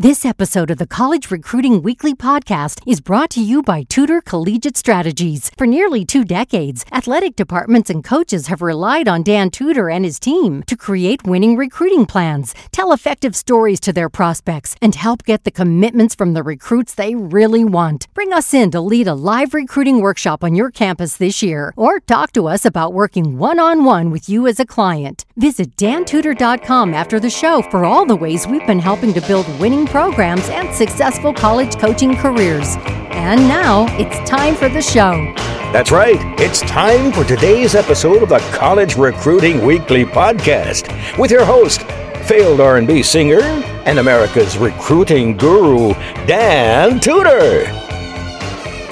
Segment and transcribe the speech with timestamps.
[0.00, 4.78] This episode of the College Recruiting Weekly podcast is brought to you by Tudor Collegiate
[4.78, 5.50] Strategies.
[5.58, 10.18] For nearly two decades, athletic departments and coaches have relied on Dan Tudor and his
[10.18, 15.44] team to create winning recruiting plans, tell effective stories to their prospects, and help get
[15.44, 18.08] the commitments from the recruits they really want.
[18.14, 22.00] Bring us in to lead a live recruiting workshop on your campus this year, or
[22.00, 25.26] talk to us about working one on one with you as a client.
[25.36, 29.89] Visit dantudor.com after the show for all the ways we've been helping to build winning
[29.90, 32.76] programs and successful college coaching careers.
[33.10, 35.32] And now it's time for the show.
[35.72, 36.18] That's right.
[36.40, 41.82] It's time for today's episode of the College Recruiting Weekly podcast with your host,
[42.26, 43.40] failed R&B singer
[43.84, 45.92] and America's recruiting guru,
[46.26, 47.66] Dan Tudor.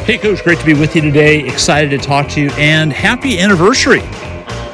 [0.05, 1.47] Hey, Coach, great to be with you today.
[1.47, 4.01] Excited to talk to you and happy anniversary.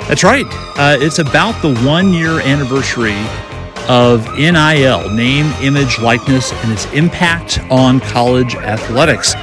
[0.07, 0.45] That's right.
[0.79, 3.17] Uh, it's about the one year anniversary
[3.89, 9.35] of NIL, name, image, likeness, and its impact on college athletics.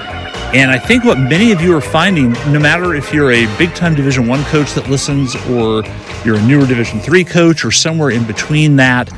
[0.53, 3.73] And I think what many of you are finding, no matter if you're a big
[3.73, 5.83] time Division One coach that listens, or
[6.25, 9.09] you're a newer Division Three coach, or somewhere in between that,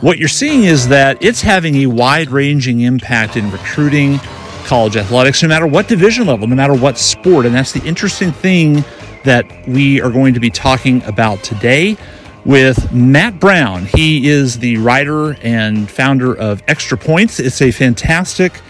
[0.00, 4.18] what you're seeing is that it's having a wide ranging impact in recruiting
[4.64, 7.46] college athletics, no matter what division level, no matter what sport.
[7.46, 8.84] And that's the interesting thing
[9.24, 11.96] that we are going to be talking about today
[12.48, 13.84] with Matt Brown.
[13.84, 17.38] He is the writer and founder of Extra Points.
[17.38, 18.62] It's a fantastic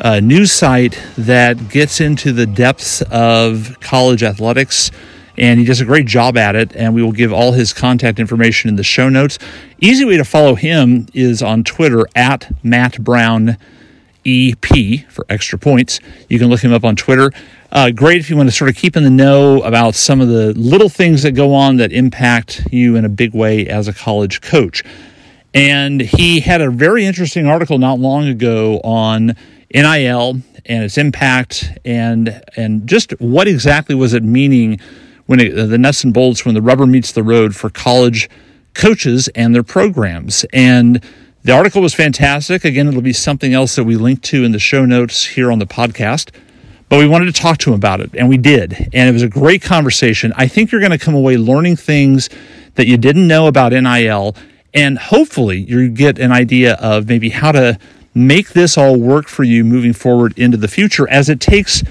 [0.00, 4.90] uh, news site that gets into the depths of college athletics,
[5.36, 6.74] and he does a great job at it.
[6.74, 9.38] And we will give all his contact information in the show notes.
[9.82, 13.58] Easy way to follow him is on Twitter at Matt Brown
[14.24, 16.00] EP for Extra Points.
[16.30, 17.30] You can look him up on Twitter.
[17.74, 20.28] Uh, great if you want to sort of keep in the know about some of
[20.28, 23.92] the little things that go on that impact you in a big way as a
[23.92, 24.84] college coach.
[25.52, 29.34] And he had a very interesting article not long ago on
[29.74, 34.78] NIL and its impact and and just what exactly was it meaning
[35.26, 38.30] when it, the nuts and bolts when the rubber meets the road for college
[38.74, 40.46] coaches and their programs.
[40.52, 41.02] And
[41.42, 42.64] the article was fantastic.
[42.64, 45.58] Again, it'll be something else that we link to in the show notes here on
[45.58, 46.30] the podcast
[46.94, 48.72] but we wanted to talk to him about it, and we did.
[48.92, 50.32] And it was a great conversation.
[50.36, 52.30] I think you're going to come away learning things
[52.76, 54.36] that you didn't know about NIL,
[54.72, 57.80] and hopefully you get an idea of maybe how to
[58.14, 61.82] make this all work for you moving forward into the future as it takes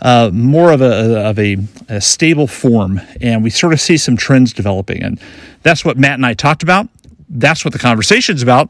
[0.00, 1.56] uh, more of a of a,
[1.88, 5.18] a, stable form, and we sort of see some trends developing, and
[5.62, 6.86] that's what Matt and I talked about.
[7.30, 8.68] That's what the conversation's about.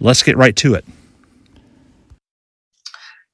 [0.00, 0.86] Let's get right to it.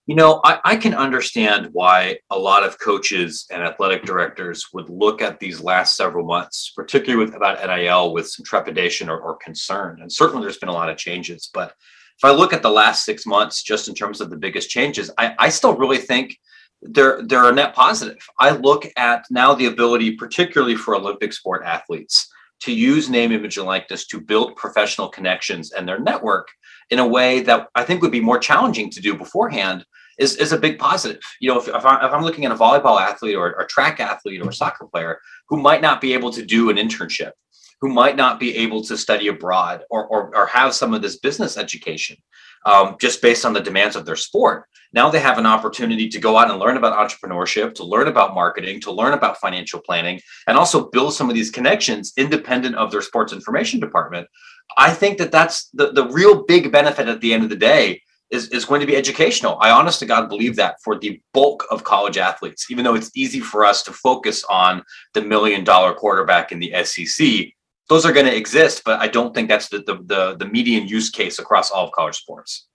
[0.07, 4.91] You know, I, I, can understand why a lot of coaches and athletic directors would
[4.91, 9.37] look at these last several months, particularly with about NIL, with some trepidation or, or
[9.37, 10.01] concern.
[10.01, 11.49] And certainly there's been a lot of changes.
[11.55, 11.75] But
[12.19, 15.09] if I look at the last six months, just in terms of the biggest changes,
[15.19, 16.37] I, I still really think
[16.83, 18.27] they're they're a net positive.
[18.41, 22.29] I look at now the ability, particularly for Olympic sport athletes,
[22.63, 26.49] to use name, image, and likeness to build professional connections and their network
[26.93, 29.87] in a way that I think would be more challenging to do beforehand
[30.19, 31.23] is, is a big positive.
[31.41, 34.43] You know, if, if, I, am looking at a volleyball athlete or a track athlete
[34.43, 37.33] or a soccer player who might not be able to do an internship,
[37.81, 41.19] who might not be able to study abroad or, or, or have some of this
[41.19, 42.19] business education
[42.67, 44.67] um, just based on the demands of their sport.
[44.93, 48.35] Now they have an opportunity to go out and learn about entrepreneurship, to learn about
[48.35, 52.91] marketing, to learn about financial planning, and also build some of these connections independent of
[52.91, 54.29] their sports information department.
[54.77, 58.03] I think that that's the, the real big benefit at the end of the day
[58.31, 59.59] is, is going to be educational.
[59.61, 63.11] I honest to God believe that for the bulk of college athletes, even though it's
[63.15, 67.53] easy for us to focus on the million dollar quarterback in the SEC,
[67.89, 70.89] those are going to exist, but I don't think that's the, the, the, the median
[70.89, 72.69] use case across all of college sports.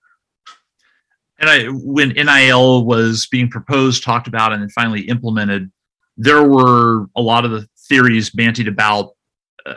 [1.40, 5.70] And I, when NIL was being proposed, talked about, and then finally implemented,
[6.16, 9.12] there were a lot of the theories bantied about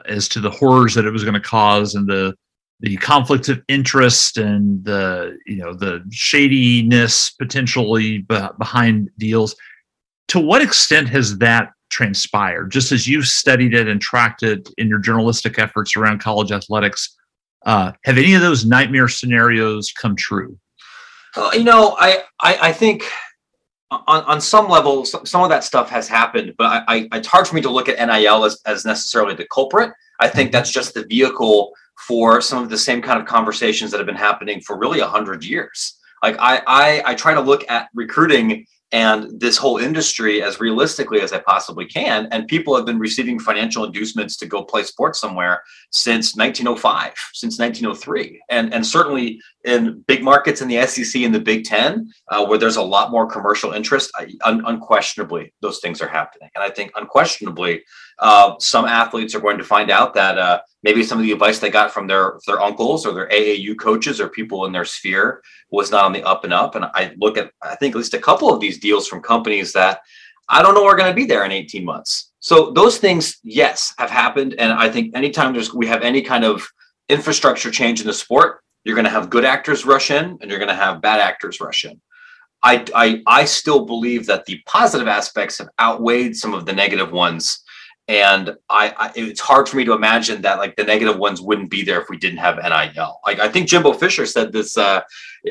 [0.05, 2.35] as to the horrors that it was going to cause and the
[2.81, 9.55] the conflicts of interest and the you know the shadiness potentially behind deals.
[10.29, 12.71] To what extent has that transpired?
[12.71, 17.17] Just as you've studied it and tracked it in your journalistic efforts around college athletics
[17.65, 20.57] uh, have any of those nightmare scenarios come true?
[21.35, 23.03] Uh, you know I, I, I think
[23.91, 27.47] on, on some level some of that stuff has happened but I, I, it's hard
[27.47, 30.93] for me to look at nil as, as necessarily the culprit i think that's just
[30.93, 31.73] the vehicle
[32.07, 35.07] for some of the same kind of conversations that have been happening for really a
[35.07, 35.99] hundred years.
[36.23, 41.21] Like I, I, I try to look at recruiting and this whole industry as realistically
[41.21, 42.27] as I possibly can.
[42.31, 47.57] And people have been receiving financial inducements to go play sports somewhere since 1905, since
[47.57, 48.41] 1903.
[48.49, 52.57] And, and certainly in big markets in the SEC and the Big Ten, uh, where
[52.57, 54.11] there's a lot more commercial interest,
[54.43, 56.49] un- unquestionably, those things are happening.
[56.55, 57.83] And I think unquestionably,
[58.21, 61.57] uh, some athletes are going to find out that uh, maybe some of the advice
[61.57, 65.41] they got from their their uncles or their AAU coaches or people in their sphere
[65.71, 66.75] was not on the up and up.
[66.75, 69.73] And I look at I think at least a couple of these deals from companies
[69.73, 70.01] that
[70.47, 72.31] I don't know are going to be there in 18 months.
[72.39, 74.55] So those things, yes, have happened.
[74.59, 76.67] And I think anytime there's we have any kind of
[77.09, 80.59] infrastructure change in the sport, you're going to have good actors rush in and you're
[80.59, 81.99] going to have bad actors rush in.
[82.63, 87.11] I, I, I still believe that the positive aspects have outweighed some of the negative
[87.11, 87.63] ones
[88.07, 91.69] and I, I, it's hard for me to imagine that like the negative ones wouldn't
[91.69, 93.19] be there if we didn't have NIL.
[93.25, 95.01] Like I think Jimbo Fisher said this uh,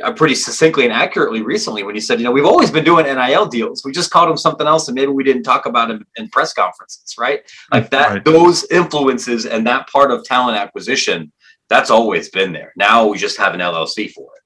[0.03, 3.07] uh, pretty succinctly and accurately recently when he said, you know, we've always been doing
[3.07, 3.85] NIL deals.
[3.85, 6.53] We just called them something else, and maybe we didn't talk about them in press
[6.53, 7.41] conferences, right?
[7.73, 8.25] Like that, right.
[8.25, 11.33] those influences and that part of talent acquisition,
[11.69, 12.73] that's always been there.
[12.77, 14.43] Now we just have an LLC for it.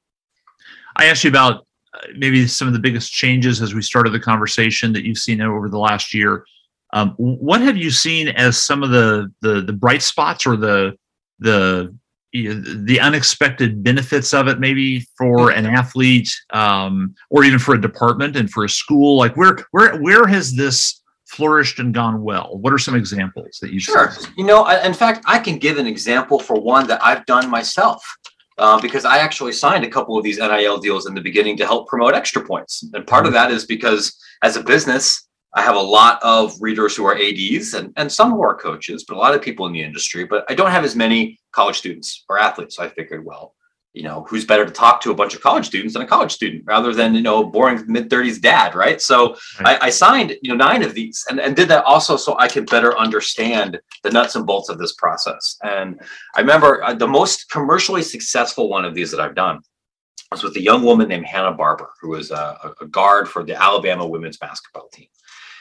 [0.97, 4.21] I asked you about uh, maybe some of the biggest changes as we started the
[4.21, 6.45] conversation that you've seen over the last year
[6.95, 10.97] um, what have you seen as some of the, the the bright spots or the
[11.41, 11.95] the
[12.33, 18.37] the unexpected benefits of it maybe for an athlete um, or even for a department
[18.37, 19.19] and for a school?
[19.19, 22.59] Like where where where has this flourished and gone well?
[22.59, 24.13] What are some examples that you sure.
[24.37, 27.51] you know I, in fact i can give an example for one that i've done
[27.51, 28.05] myself
[28.59, 31.67] uh, because i actually signed a couple of these nil deals in the beginning to
[31.67, 32.85] help promote extra points.
[32.95, 33.49] And part of mm-hmm.
[33.49, 37.75] that is because as a business I have a lot of readers who are ADs
[37.75, 40.25] and, and some who are coaches, but a lot of people in the industry.
[40.25, 42.77] But I don't have as many college students or athletes.
[42.77, 43.55] So I figured, well,
[43.93, 46.33] you know, who's better to talk to a bunch of college students than a college
[46.33, 49.01] student rather than, you know, boring mid 30s dad, right?
[49.01, 49.79] So right.
[49.81, 52.49] I, I, signed, you know, nine of these and, and did that also so I
[52.49, 55.57] could better understand the nuts and bolts of this process.
[55.63, 56.01] And
[56.35, 59.61] I remember uh, the most commercially successful one of these that I've done
[60.33, 63.55] was with a young woman named Hannah Barber, who was a, a guard for the
[63.55, 65.07] Alabama women's basketball team.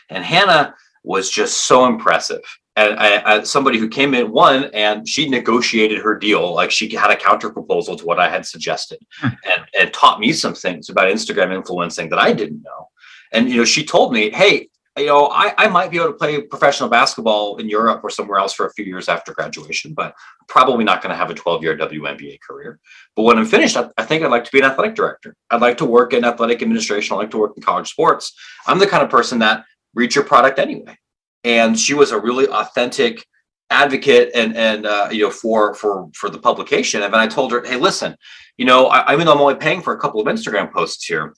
[0.09, 2.41] And Hannah was just so impressive.
[2.75, 6.89] And I, I, somebody who came in one and she negotiated her deal like she
[6.95, 9.27] had a counter proposal to what I had suggested hmm.
[9.27, 12.89] and, and taught me some things about Instagram influencing that I didn't know.
[13.31, 16.13] And you know, she told me, hey, you know, I, I might be able to
[16.13, 20.13] play professional basketball in Europe or somewhere else for a few years after graduation, but
[20.47, 22.79] probably not going to have a 12 year WNBA career.
[23.15, 25.35] But when I'm finished, I, I, think I'd like to be an athletic director.
[25.49, 27.15] I'd like to work in athletic administration.
[27.15, 28.33] I'd like to work in college sports.
[28.67, 30.97] I'm the kind of person that reach your product anyway.
[31.43, 33.25] And she was a really authentic
[33.69, 37.03] advocate and and uh, you know for for for the publication.
[37.03, 38.15] And I told her, hey, listen,
[38.57, 41.33] you know, I, I mean, I'm only paying for a couple of Instagram posts here.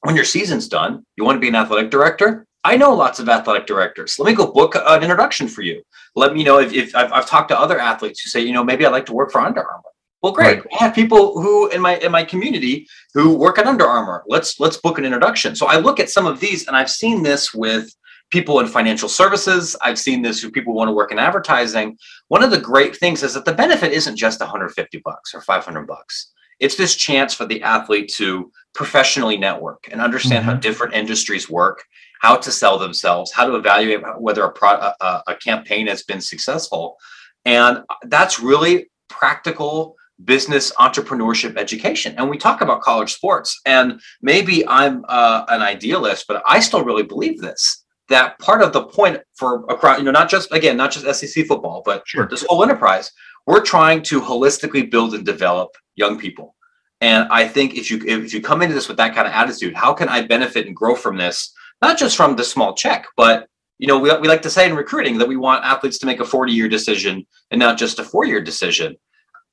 [0.00, 2.46] When your season's done, you want to be an athletic director.
[2.64, 4.18] I know lots of athletic directors.
[4.18, 5.82] Let me go book an introduction for you.
[6.16, 8.64] Let me know if, if I've, I've talked to other athletes who say, you know,
[8.64, 9.90] maybe I'd like to work for Under Armour.
[10.26, 10.58] Well, great.
[10.58, 10.66] Right.
[10.80, 14.24] I have people who in my in my community who work at Under Armour.
[14.26, 15.54] Let's let's book an introduction.
[15.54, 17.94] So I look at some of these, and I've seen this with
[18.32, 19.76] people in financial services.
[19.82, 21.96] I've seen this with people who want to work in advertising.
[22.26, 25.86] One of the great things is that the benefit isn't just 150 bucks or 500
[25.86, 26.32] bucks.
[26.58, 30.54] It's this chance for the athlete to professionally network and understand mm-hmm.
[30.54, 31.84] how different industries work,
[32.20, 36.20] how to sell themselves, how to evaluate whether a, pro- a, a campaign has been
[36.20, 36.96] successful.
[37.44, 42.14] And that's really practical business entrepreneurship education.
[42.16, 46.84] And we talk about college sports and maybe i'm uh, an idealist but i still
[46.84, 50.76] really believe this that part of the point for across you know not just again
[50.76, 52.28] not just sec football but sure.
[52.28, 53.12] this whole enterprise
[53.46, 56.54] we're trying to holistically build and develop young people.
[57.00, 59.74] And i think if you if you come into this with that kind of attitude
[59.74, 61.52] how can i benefit and grow from this?
[61.82, 64.74] Not just from the small check but you know we, we like to say in
[64.74, 68.04] recruiting that we want athletes to make a 40 year decision and not just a
[68.04, 68.96] four year decision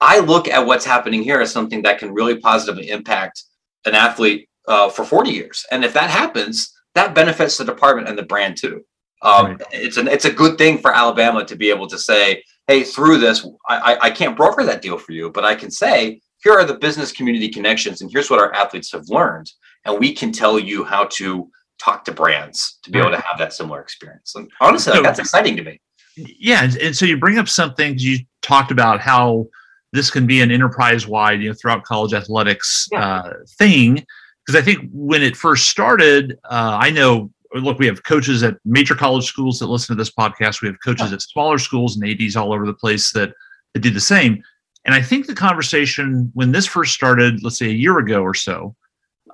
[0.03, 3.41] I look at what's happening here as something that can really positively impact
[3.85, 5.65] an athlete uh, for 40 years.
[5.71, 8.83] And if that happens, that benefits the department and the brand too.
[9.21, 9.61] Um, right.
[9.71, 13.19] It's an it's a good thing for Alabama to be able to say, hey, through
[13.19, 16.65] this, I, I can't broker that deal for you, but I can say, here are
[16.65, 19.49] the business community connections, and here's what our athletes have learned,
[19.85, 23.37] and we can tell you how to talk to brands to be able to have
[23.37, 24.35] that similar experience.
[24.35, 25.79] And honestly, so, like, that's exciting to me.
[26.17, 29.47] Yeah, and so you bring up something you talked about how
[29.93, 33.19] this can be an enterprise-wide, you know, throughout college athletics yeah.
[33.19, 34.05] uh, thing.
[34.45, 37.31] Because I think when it first started, uh, I know.
[37.55, 40.63] Look, we have coaches at major college schools that listen to this podcast.
[40.63, 41.13] We have coaches yeah.
[41.13, 43.31] at smaller schools and ads all over the place that,
[43.73, 44.43] that do the same.
[44.85, 48.33] And I think the conversation when this first started, let's say a year ago or
[48.33, 48.75] so,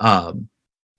[0.01, 0.49] um,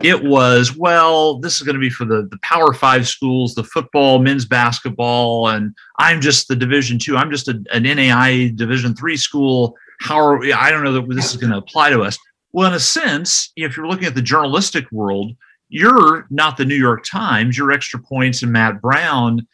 [0.03, 3.65] it was well this is going to be for the the power five schools the
[3.65, 8.95] football men's basketball and i'm just the division two i'm just a, an nai division
[8.95, 9.75] three school.
[10.01, 12.19] How are we, i don't know that this is going to apply to us.
[12.53, 15.33] Well in a sense if you're looking at the journalistic world
[15.69, 19.47] you're not the new york times you're extra points and matt brown.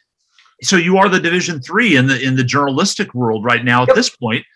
[0.62, 3.94] So you are the division three in the in the journalistic world right now at
[3.94, 4.46] this point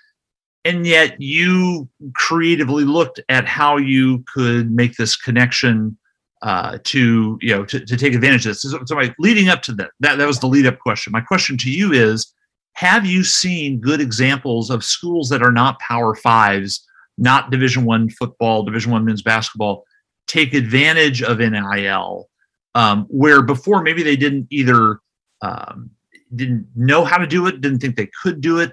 [0.64, 5.96] and yet you creatively looked at how you could make this connection
[6.42, 8.62] uh, to you know to, to take advantage of this.
[8.62, 11.12] So, so my, leading up to that, that, that was the lead up question.
[11.12, 12.32] My question to you is:
[12.74, 16.86] Have you seen good examples of schools that are not Power Fives,
[17.18, 19.84] not Division One football, Division One men's basketball,
[20.26, 22.28] take advantage of NIL,
[22.74, 25.00] um, where before maybe they didn't either
[25.42, 25.90] um,
[26.34, 28.72] didn't know how to do it, didn't think they could do it,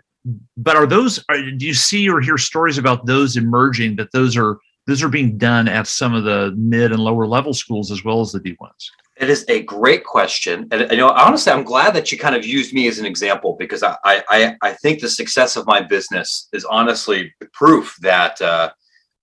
[0.58, 4.36] but are those are, do you see or hear stories about those emerging that those
[4.36, 8.04] are those are being done at some of the mid and lower level schools as
[8.04, 8.90] well as the D1s?
[9.18, 12.46] It is a great question, and you know, honestly, I'm glad that you kind of
[12.46, 16.48] used me as an example because I I, I think the success of my business
[16.54, 18.72] is honestly proof that uh,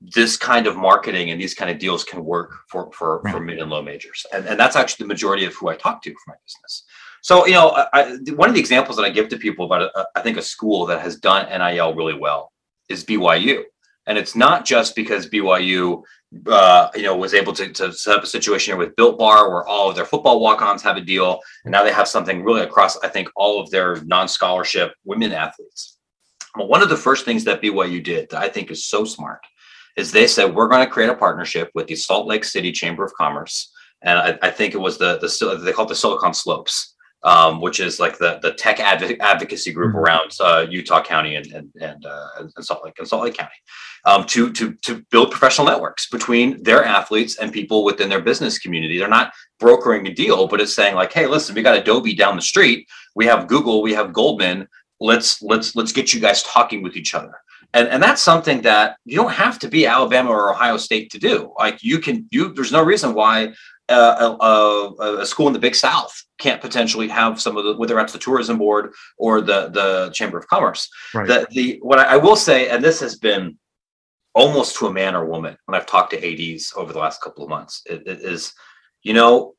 [0.00, 3.32] this kind of marketing and these kind of deals can work for for, right.
[3.32, 6.02] for mid and low majors, and and that's actually the majority of who I talk
[6.02, 6.84] to for my business.
[7.25, 10.07] So, you know, I, one of the examples that I give to people about, a,
[10.14, 12.52] I think, a school that has done NIL really well
[12.90, 13.62] is BYU.
[14.07, 16.02] And it's not just because BYU,
[16.47, 19.49] uh, you know, was able to, to set up a situation here with Built Bar
[19.49, 22.61] where all of their football walk-ons have a deal, and now they have something really
[22.61, 25.97] across, I think, all of their non-scholarship women athletes.
[26.54, 29.40] Well, one of the first things that BYU did that I think is so smart
[29.97, 33.02] is they said we're going to create a partnership with the Salt Lake City Chamber
[33.02, 36.35] of Commerce, and I, I think it was the the they call it the Silicon
[36.35, 36.93] Slopes
[37.25, 39.99] um, which is like the the tech adv- advocacy group mm-hmm.
[39.99, 43.54] around uh, Utah County and and and, uh, and, Salt Lake and Salt Lake County,
[44.04, 48.59] um, to to to build professional networks between their athletes and people within their business
[48.59, 48.99] community.
[48.99, 52.37] They're not brokering a deal, but it's saying like, hey, listen, we got Adobe down
[52.37, 54.69] the street, we have Google, we have Goldman.
[55.00, 57.35] Let's let's let's get you guys talking with each other.
[57.75, 61.19] And, and that's something that you don't have to be Alabama or Ohio State to
[61.19, 61.52] do.
[61.59, 63.52] Like you can, you there's no reason why
[63.88, 67.99] uh, a, a, school in the Big South can't potentially have some of the whether
[68.00, 71.26] it's the tourism board or the the chamber of commerce right.
[71.26, 73.59] the, the what I, I, will say and this has been
[74.35, 77.45] almost to a man or woman when i've talked to ads over the last couple
[77.45, 78.55] of months it, it is
[79.03, 79.55] you know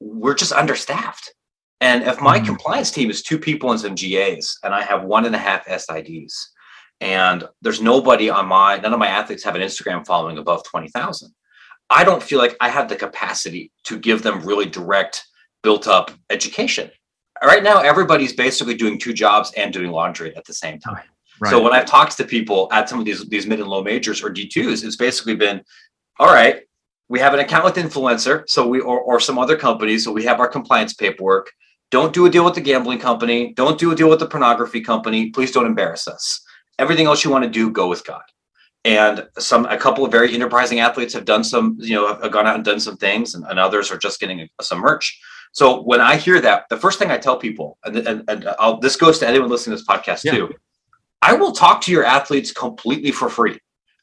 [0.00, 1.32] we're just understaffed
[1.80, 2.46] and if my mm-hmm.
[2.46, 5.66] compliance team is two people and some gas and i have one and a half
[5.66, 6.34] sids
[7.00, 11.34] and there's nobody on my none of my athletes have an instagram following above 20000
[11.92, 15.24] i don't feel like i have the capacity to give them really direct
[15.62, 16.90] built up education.
[17.42, 21.02] Right now, everybody's basically doing two jobs and doing laundry at the same time.
[21.40, 21.50] Right.
[21.50, 24.22] So when I've talked to people at some of these these mid and low majors
[24.22, 25.62] or D2s, it's basically been,
[26.20, 26.60] all right,
[27.08, 30.24] we have an account with INFLCR, so we or, or some other companies, so we
[30.24, 31.50] have our compliance paperwork.
[31.90, 33.52] Don't do a deal with the gambling company.
[33.54, 35.30] Don't do a deal with the pornography company.
[35.30, 36.40] Please don't embarrass us.
[36.78, 38.22] Everything else you want to do, go with God.
[38.84, 42.46] And some a couple of very enterprising athletes have done some, you know, have gone
[42.46, 45.20] out and done some things, and, and others are just getting some merch.
[45.52, 48.96] So when I hear that, the first thing I tell people, and, and, and this
[48.96, 50.32] goes to anyone listening to this podcast yeah.
[50.32, 50.50] too,
[51.20, 53.58] I will talk to your athletes completely for free.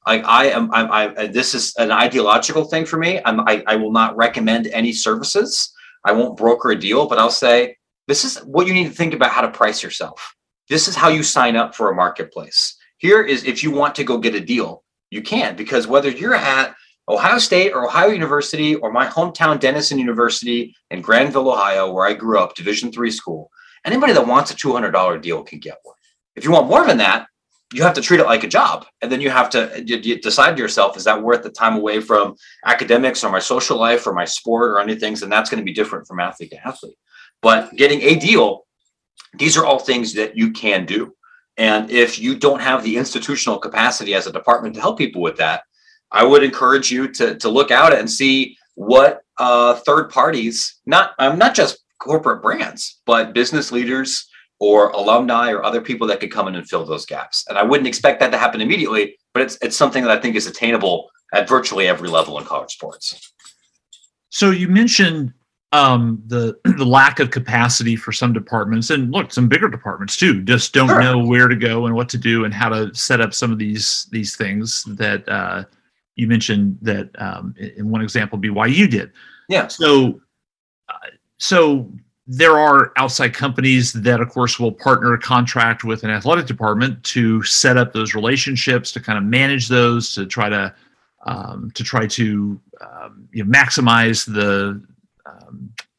[0.08, 3.20] Like I am, I'm, I, this is an ideological thing for me.
[3.26, 5.74] I'm, I, I will not recommend any services.
[6.06, 7.76] I won't broker a deal, but I'll say,
[8.08, 10.36] this is what you need to think about how to price yourself.
[10.70, 12.78] This is how you sign up for a marketplace.
[13.00, 16.36] Here is if you want to go get a deal, you can because whether you're
[16.36, 16.76] at
[17.08, 22.14] Ohio State or Ohio University or my hometown Denison University in Granville, Ohio, where I
[22.14, 23.50] grew up, Division three school.
[23.86, 25.96] Anybody that wants a $200 deal can get one.
[26.36, 27.28] If you want more than that,
[27.74, 28.86] you have to treat it like a job.
[29.02, 32.02] And then you have to you, decide to yourself, is that worth the time away
[32.02, 35.16] from academics or my social life or my sport or anything?
[35.24, 36.98] And that's going to be different from athlete to athlete.
[37.42, 38.66] But getting a deal,
[39.38, 41.14] these are all things that you can do.
[41.60, 45.36] And if you don't have the institutional capacity as a department to help people with
[45.38, 45.64] that,
[46.10, 51.12] I would encourage you to to look out and see what uh, third parties, not
[51.20, 54.26] um, not just corporate brands, but business leaders
[54.60, 57.46] or alumni or other people that could come in and fill those gaps.
[57.50, 60.38] And I wouldn't expect that to happen immediately, but it's it's something that I think
[60.38, 63.34] is attainable at virtually every level in college sports.
[64.30, 65.34] So you mentioned
[65.72, 70.42] um, the the lack of capacity for some departments, and look, some bigger departments too,
[70.44, 71.02] just don't sure.
[71.02, 73.58] know where to go and what to do and how to set up some of
[73.58, 75.64] these these things that uh,
[76.16, 79.12] you mentioned that um, in one example BYU did.
[79.48, 79.68] Yeah.
[79.68, 80.22] So,
[80.90, 81.08] uh,
[81.38, 81.92] so
[82.28, 87.42] there are outside companies that, of course, will partner contract with an athletic department to
[87.44, 90.74] set up those relationships, to kind of manage those, to try to
[91.26, 94.82] um, to try to um, you know, maximize the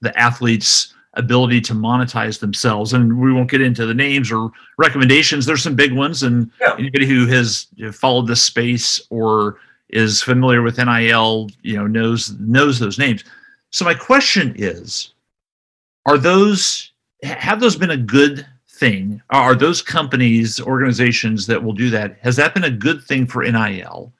[0.00, 2.92] the athletes' ability to monetize themselves.
[2.92, 5.46] And we won't get into the names or recommendations.
[5.46, 6.76] There's some big ones, and yeah.
[6.78, 12.78] anybody who has followed this space or is familiar with NIL, you know, knows knows
[12.78, 13.24] those names.
[13.70, 15.14] So my question is,
[16.06, 16.92] are those
[17.22, 19.20] have those been a good thing?
[19.30, 22.18] Are those companies, organizations that will do that?
[22.20, 24.12] Has that been a good thing for NIL?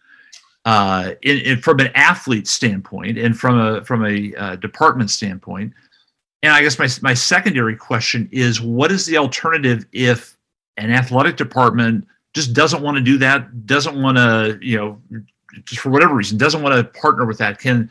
[0.66, 5.72] Uh, in, in, from an athlete standpoint and from a from a uh, department standpoint,
[6.42, 10.36] and I guess my my secondary question is, what is the alternative if
[10.76, 15.02] an athletic department just doesn't want to do that, doesn't want to, you know,
[15.64, 17.58] just for whatever reason, doesn't want to partner with that?
[17.58, 17.90] Can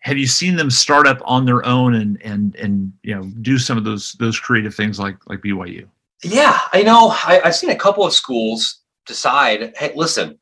[0.00, 3.58] have you seen them start up on their own and and and you know do
[3.58, 5.86] some of those those creative things like like BYU?
[6.22, 7.08] Yeah, I know.
[7.10, 10.38] I, have seen a couple of schools decide, hey, listen,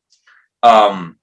[0.63, 1.17] um,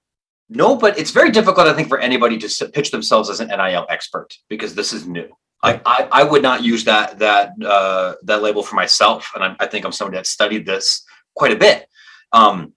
[0.48, 3.86] no, but it's very difficult, I think, for anybody to pitch themselves as an NIL
[3.88, 5.28] expert because this is new.
[5.62, 9.56] I, I, I would not use that that uh, that label for myself, and I,
[9.60, 11.04] I, think I'm somebody that studied this
[11.36, 11.86] quite a bit.
[12.32, 12.72] Um,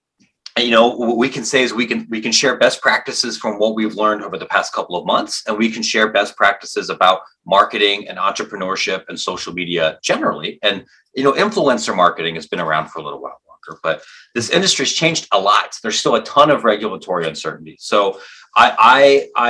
[0.57, 3.57] you know, what we can say is we can we can share best practices from
[3.57, 6.89] what we've learned over the past couple of months, and we can share best practices
[6.89, 10.59] about marketing and entrepreneurship and social media generally.
[10.61, 14.03] And you know, influencer marketing has been around for a little while longer, but
[14.35, 15.75] this industry's changed a lot.
[15.81, 17.77] There's still a ton of regulatory uncertainty.
[17.79, 18.19] So
[18.55, 19.49] I I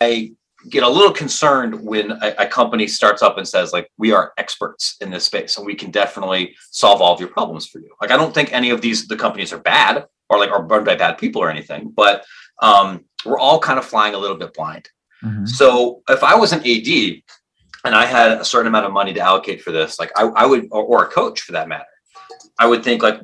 [0.00, 0.32] I
[0.68, 4.32] get a little concerned when a, a, company starts up and says like we are
[4.38, 7.90] experts in this space and we can definitely solve all of your problems for you
[8.00, 10.84] like i don't think any of these the companies are bad or like are run
[10.84, 12.24] by bad people or anything but
[12.60, 14.88] um, we're all kind of flying a little bit blind
[15.24, 15.46] mm-hmm.
[15.46, 17.22] so if i was an ad
[17.84, 20.46] and i had a certain amount of money to allocate for this like i, I
[20.46, 21.86] would or, or a coach for that matter
[22.62, 23.20] I would think like,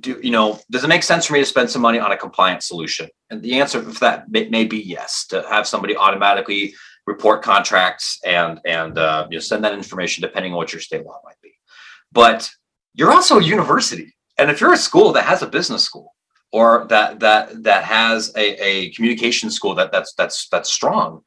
[0.00, 2.16] do you know, does it make sense for me to spend some money on a
[2.16, 3.06] compliance solution?
[3.28, 5.26] And the answer for that may, may be yes.
[5.26, 6.74] To have somebody automatically
[7.06, 11.04] report contracts and and uh, you know send that information depending on what your state
[11.04, 11.52] law might be.
[12.12, 12.50] But
[12.94, 16.14] you're also a university, and if you're a school that has a business school
[16.50, 21.20] or that that that has a, a communication school that that's that's that's strong,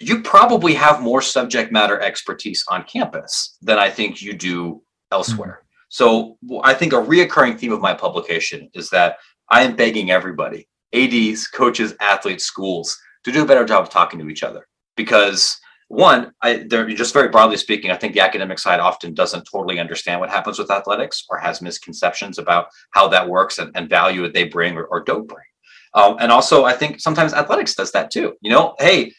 [0.00, 5.60] you probably have more subject matter expertise on campus than I think you do elsewhere.
[5.60, 5.69] Mm-hmm.
[5.90, 9.18] So I think a reoccurring theme of my publication is that
[9.50, 14.18] I am begging everybody, ADs, coaches, athletes, schools, to do a better job of talking
[14.20, 14.66] to each other.
[14.96, 19.48] Because one, I, they're just very broadly speaking, I think the academic side often doesn't
[19.50, 23.90] totally understand what happens with athletics or has misconceptions about how that works and, and
[23.90, 25.44] value that they bring or, or don't bring.
[25.94, 28.34] Um, and also, I think sometimes athletics does that too.
[28.40, 29.12] You know, hey,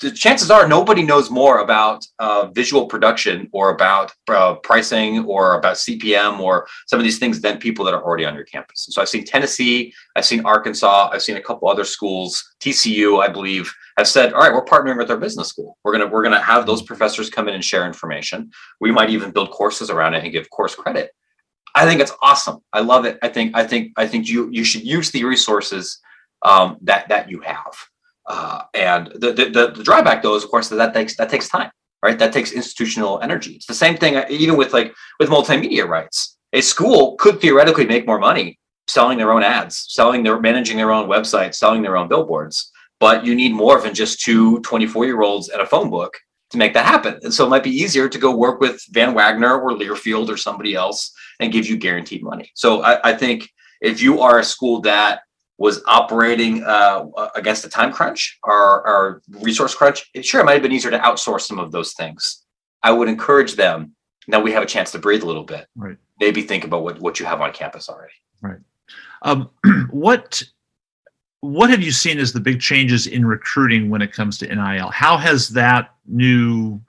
[0.00, 5.58] the chances are nobody knows more about uh, visual production or about uh, pricing or
[5.58, 8.86] about CPM or some of these things than people that are already on your campus.
[8.86, 13.22] And so I've seen Tennessee, I've seen Arkansas, I've seen a couple other schools, TCU,
[13.22, 15.78] I believe, have said, all right, we're partnering with our business school.
[15.84, 18.50] We're gonna we're gonna have those professors come in and share information.
[18.80, 21.10] We might even build courses around it and give course credit.
[21.74, 22.58] I think it's awesome.
[22.72, 23.18] I love it.
[23.22, 26.00] I think I think I think you you should use the resources
[26.42, 27.74] um, that that you have.
[28.26, 31.48] Uh, and the, the, the drawback though is of course that, that takes that takes
[31.48, 31.70] time,
[32.02, 32.18] right?
[32.18, 33.52] That takes institutional energy.
[33.52, 36.36] It's the same thing uh, even with like with multimedia rights.
[36.52, 40.92] A school could theoretically make more money selling their own ads, selling their managing their
[40.92, 42.70] own website, selling their own billboards.
[43.00, 46.16] But you need more than just two 24 year olds and a phone book
[46.50, 47.18] to make that happen.
[47.22, 50.36] And so it might be easier to go work with Van Wagner or Learfield or
[50.36, 52.50] somebody else and give you guaranteed money.
[52.54, 55.20] So I, I think if you are a school that
[55.58, 57.04] was operating uh,
[57.36, 60.98] against a time crunch or, or resource crunch, sure, it might have been easier to
[60.98, 62.44] outsource some of those things.
[62.82, 63.92] I would encourage them.
[64.26, 65.66] Now we have a chance to breathe a little bit.
[65.76, 65.96] Right.
[66.20, 68.12] Maybe think about what, what you have on campus already.
[68.42, 68.58] Right.
[69.22, 69.50] Um,
[69.90, 70.42] what
[71.40, 74.88] what have you seen as the big changes in recruiting when it comes to NIL?
[74.88, 76.80] How has that new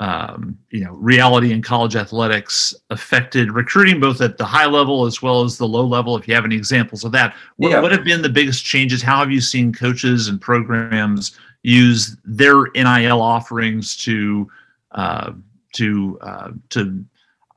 [0.00, 5.20] um, you know reality in college athletics affected recruiting both at the high level as
[5.20, 7.34] well as the low level if you have any examples of that.
[7.56, 7.80] What, yeah.
[7.80, 9.02] what have been the biggest changes?
[9.02, 14.50] How have you seen coaches and programs use their nil offerings to
[14.92, 15.32] uh,
[15.74, 17.04] to uh, to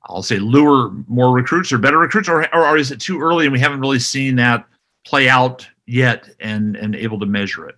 [0.08, 3.46] i'll say lure more recruits or better recruits or, or, or is it too early
[3.46, 4.68] and we haven't really seen that
[5.06, 7.78] play out yet and and able to measure it?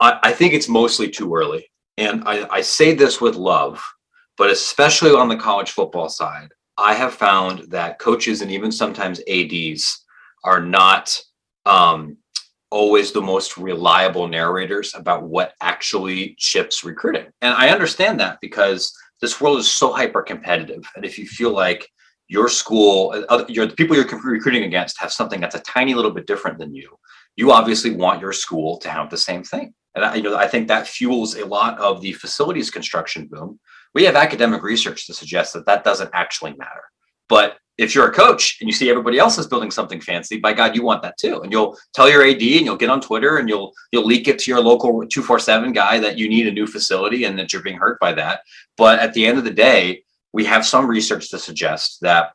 [0.00, 3.82] I, I think it's mostly too early and I, I say this with love,
[4.36, 9.20] but especially on the college football side, I have found that coaches and even sometimes
[9.28, 10.04] ADs
[10.42, 11.20] are not
[11.66, 12.16] um,
[12.70, 17.26] always the most reliable narrators about what actually ships recruiting.
[17.40, 20.84] And I understand that because this world is so hyper competitive.
[20.96, 21.88] And if you feel like
[22.26, 26.10] your school, uh, your, the people you're recruiting against have something that's a tiny little
[26.10, 26.98] bit different than you,
[27.36, 29.72] you obviously want your school to have the same thing.
[29.94, 33.60] And I, you know, I think that fuels a lot of the facilities construction boom.
[33.94, 36.82] We have academic research to suggest that that doesn't actually matter.
[37.28, 40.52] But if you're a coach and you see everybody else is building something fancy, by
[40.52, 41.40] God, you want that too.
[41.42, 44.38] And you'll tell your AD and you'll get on Twitter and you'll you'll leak it
[44.40, 47.78] to your local 247 guy that you need a new facility and that you're being
[47.78, 48.40] hurt by that.
[48.76, 52.32] But at the end of the day, we have some research to suggest that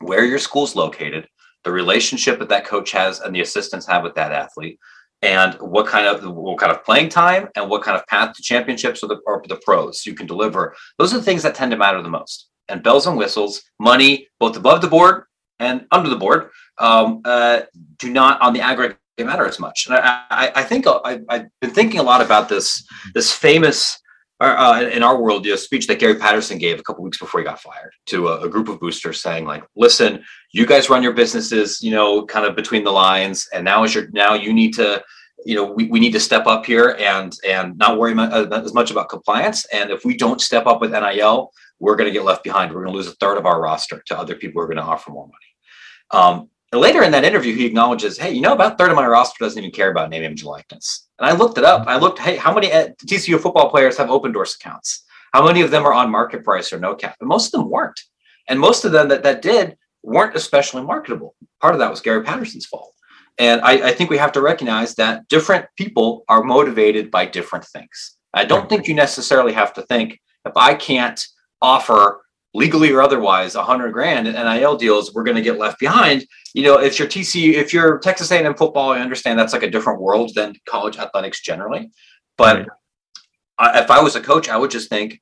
[0.00, 1.28] where your school's located,
[1.64, 4.78] the relationship that that coach has and the assistants have with that athlete,
[5.22, 8.42] and what kind of what kind of playing time and what kind of path to
[8.42, 10.74] championships or the, or the pros you can deliver.
[10.98, 14.28] Those are the things that tend to matter the most and bells and whistles, money,
[14.38, 15.24] both above the board
[15.58, 17.62] and under the board, um, uh,
[17.98, 19.86] do not on the aggregate matter as much.
[19.86, 24.00] And I, I, I think I, have been thinking a lot about this this famous
[24.40, 27.44] uh, in our world, know, speech that Gary Patterson gave a couple weeks before he
[27.44, 31.12] got fired to a, a, group of boosters, saying like, "Listen, you guys run your
[31.12, 34.74] businesses, you know, kind of between the lines, and now is your now you need
[34.74, 35.02] to."
[35.46, 38.74] You know, we, we need to step up here and and not worry uh, as
[38.74, 39.64] much about compliance.
[39.72, 42.74] And if we don't step up with NIL, we're going to get left behind.
[42.74, 44.76] We're going to lose a third of our roster to other people who are going
[44.76, 45.34] to offer more money.
[46.10, 49.42] Um, later in that interview, he acknowledges, hey, you know, about third of my roster
[49.42, 51.08] doesn't even care about name, image, likeness.
[51.20, 51.86] And I looked it up.
[51.86, 55.04] I looked, hey, how many uh, TCU football players have Opendorse accounts?
[55.32, 57.14] How many of them are on MarketPryce or NOCAP?
[57.20, 58.00] And most of them weren't.
[58.48, 61.36] And most of them that, that did weren't especially marketable.
[61.60, 62.94] Part of that was Gary Patterson's fault.
[63.38, 67.64] And I, I think we have to recognize that different people are motivated by different
[67.66, 68.16] things.
[68.34, 71.24] I don't think you necessarily have to think if I can't–
[71.62, 72.22] offer
[72.54, 76.26] legally or otherwise 100 grand in NIL deals, we're going to get left behind.
[76.54, 79.70] You know, if you're TCU, if you're Texas A&M football, I understand that's like a
[79.70, 81.90] different world than college athletics generally.
[82.36, 82.68] But
[83.60, 83.82] right.
[83.82, 85.20] if I was a coach, I would just think,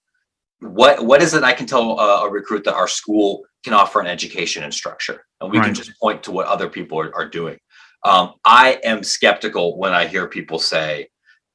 [0.61, 4.01] what what is it I can tell a, a recruit that our school can offer
[4.01, 5.67] an education and structure, and we right.
[5.67, 7.59] can just point to what other people are, are doing.
[8.05, 11.11] Um, I am skeptical when I hear people say,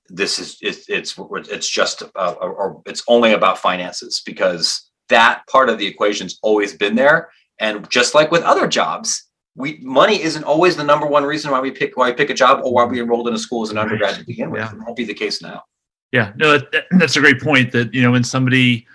[0.09, 5.69] this is it's it's, it's just uh, or it's only about finances because that part
[5.69, 10.43] of the equation's always been there and just like with other jobs we money isn't
[10.43, 12.83] always the number one reason why we pick why we pick a job or why
[12.83, 14.71] we enrolled in a school as an undergrad to begin with yeah.
[14.71, 15.63] it won't be the case now
[16.11, 18.85] yeah no that, that's a great point that you know when somebody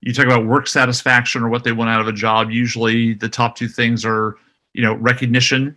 [0.00, 3.28] you talk about work satisfaction or what they want out of a job usually the
[3.28, 4.36] top two things are
[4.72, 5.76] you know recognition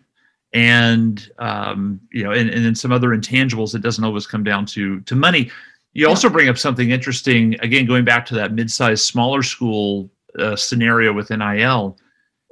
[0.53, 3.75] and um, you know, and, and then some other intangibles.
[3.75, 5.51] It doesn't always come down to to money.
[5.97, 7.59] You also bring up something interesting.
[7.61, 11.97] Again, going back to that mid-sized, smaller school uh, scenario with NIL,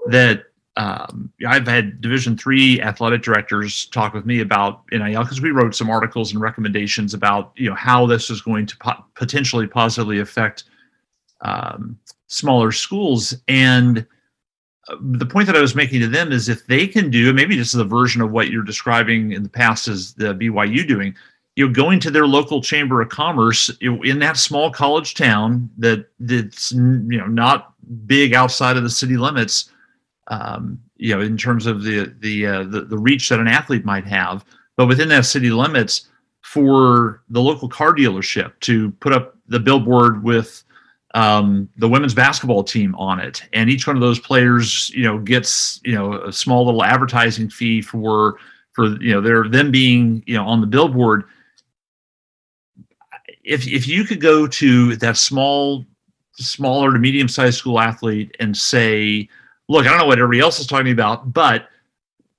[0.07, 0.45] that
[0.77, 5.75] um, I've had Division three athletic directors talk with me about NIL because we wrote
[5.75, 10.21] some articles and recommendations about you know how this is going to po- potentially positively
[10.21, 10.63] affect
[11.41, 14.07] um, smaller schools and
[15.01, 17.73] the point that I was making to them is if they can do, maybe this
[17.73, 21.15] is a version of what you're describing in the past as the BYU doing,
[21.55, 26.07] you know, going to their local chamber of commerce in that small college town that
[26.19, 27.73] that's you know not
[28.05, 29.71] big outside of the city limits,
[30.27, 33.85] um, you know, in terms of the the, uh, the the reach that an athlete
[33.85, 34.43] might have,
[34.75, 36.09] but within that city limits,
[36.41, 40.63] for the local car dealership to put up the billboard with
[41.13, 45.17] um, the women's basketball team on it, and each one of those players, you know,
[45.17, 48.35] gets you know a small little advertising fee for
[48.73, 51.23] for you know they're them being you know on the billboard.
[53.45, 55.85] If if you could go to that small,
[56.33, 59.29] smaller to medium sized school athlete and say,
[59.69, 61.69] look, I don't know what everybody else is talking about, but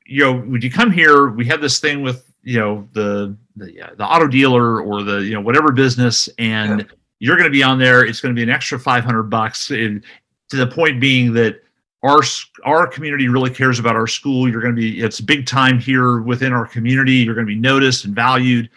[0.04, 1.28] you know, would you come here?
[1.28, 5.18] We have this thing with you know the the, uh, the auto dealer or the
[5.18, 6.80] you know whatever business and.
[6.80, 6.86] Yeah
[7.18, 8.04] you're going to be on there.
[8.04, 9.70] It's going to be an extra 500 bucks.
[9.70, 10.04] And
[10.50, 11.62] to the point being that
[12.02, 12.20] our
[12.64, 14.48] our community really cares about our school.
[14.48, 17.14] You're going to be it's big time here within our community.
[17.14, 18.70] You're going to be noticed and valued.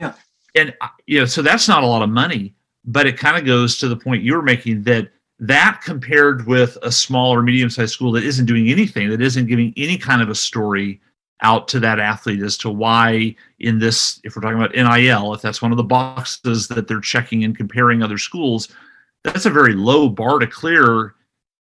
[0.00, 0.12] Yeah.
[0.54, 3.44] And uh, you know, so that's not a lot of money, but it kind of
[3.44, 7.68] goes to the point you were making that that compared with a small or medium
[7.68, 11.00] sized school that isn't doing anything, that isn't giving any kind of a story
[11.40, 15.42] out to that athlete as to why in this if we're talking about nil if
[15.42, 18.68] that's one of the boxes that they're checking and comparing other schools
[19.24, 21.14] that's a very low bar to clear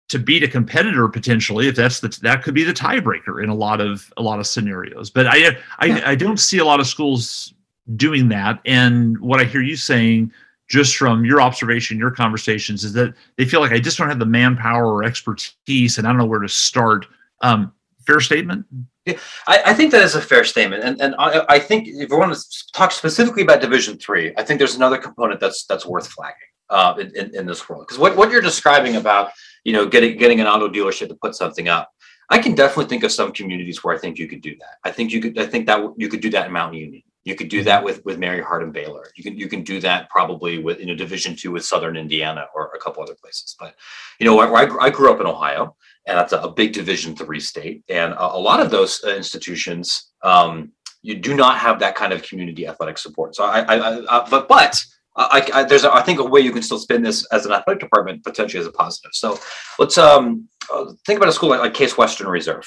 [0.09, 3.55] to beat a competitor potentially if that's the that could be the tiebreaker in a
[3.55, 5.11] lot of a lot of scenarios.
[5.11, 7.55] But i i, I don't see a lot of schools
[7.97, 10.33] doing that and what i hear you saying
[10.69, 14.19] just from your observation your conversations is that they feel like i just don't have
[14.19, 17.07] the manpower or expertise and i don't know where to start
[17.43, 17.73] um,
[18.07, 18.65] fair statement
[19.07, 22.09] yeah, I, I, think that is a fair statement, and and I, I, think if
[22.09, 25.85] we want to talk specifically about Division Three, I think there's another component that's that's
[25.85, 26.37] worth flagging
[26.71, 29.33] uh, in, in, in this world because what, what you're describing about
[29.65, 31.91] you know, getting getting an auto dealership to put something up.
[32.31, 34.77] I can definitely think of some communities where I think you could do that.
[34.85, 35.39] I think you could.
[35.39, 37.03] I think that you could do that in Mount Union.
[37.25, 39.11] You could do that with with Mary Hardin Baylor.
[39.17, 42.47] You can you can do that probably with you know Division two with Southern Indiana
[42.55, 43.57] or a couple other places.
[43.59, 43.75] But
[44.21, 45.75] you know, I, I grew up in Ohio,
[46.07, 49.15] and that's a, a big Division three state, and a, a, lot of those uh,
[49.17, 53.35] institutions um, you do not have that kind of community athletic support.
[53.35, 54.83] So I, I, I uh, but but
[55.17, 57.53] I, I, there's a, I think a way you can still spin this as an
[57.53, 59.13] athletic department potentially as a positive.
[59.15, 59.39] So
[59.79, 62.67] let's um uh, think about a school like, like Case Western Reserve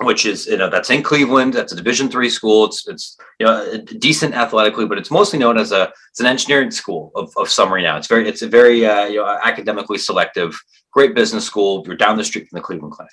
[0.00, 1.54] which is you know that's in Cleveland.
[1.54, 2.66] That's a Division three school.
[2.66, 6.70] It's it's you know decent athletically, but it's mostly known as a it's an engineering
[6.70, 7.96] school of, of summary now.
[7.96, 10.58] It's very it's a very uh, you know academically selective,
[10.92, 11.82] great business school.
[11.86, 13.12] You're down the street from the Cleveland Clinic.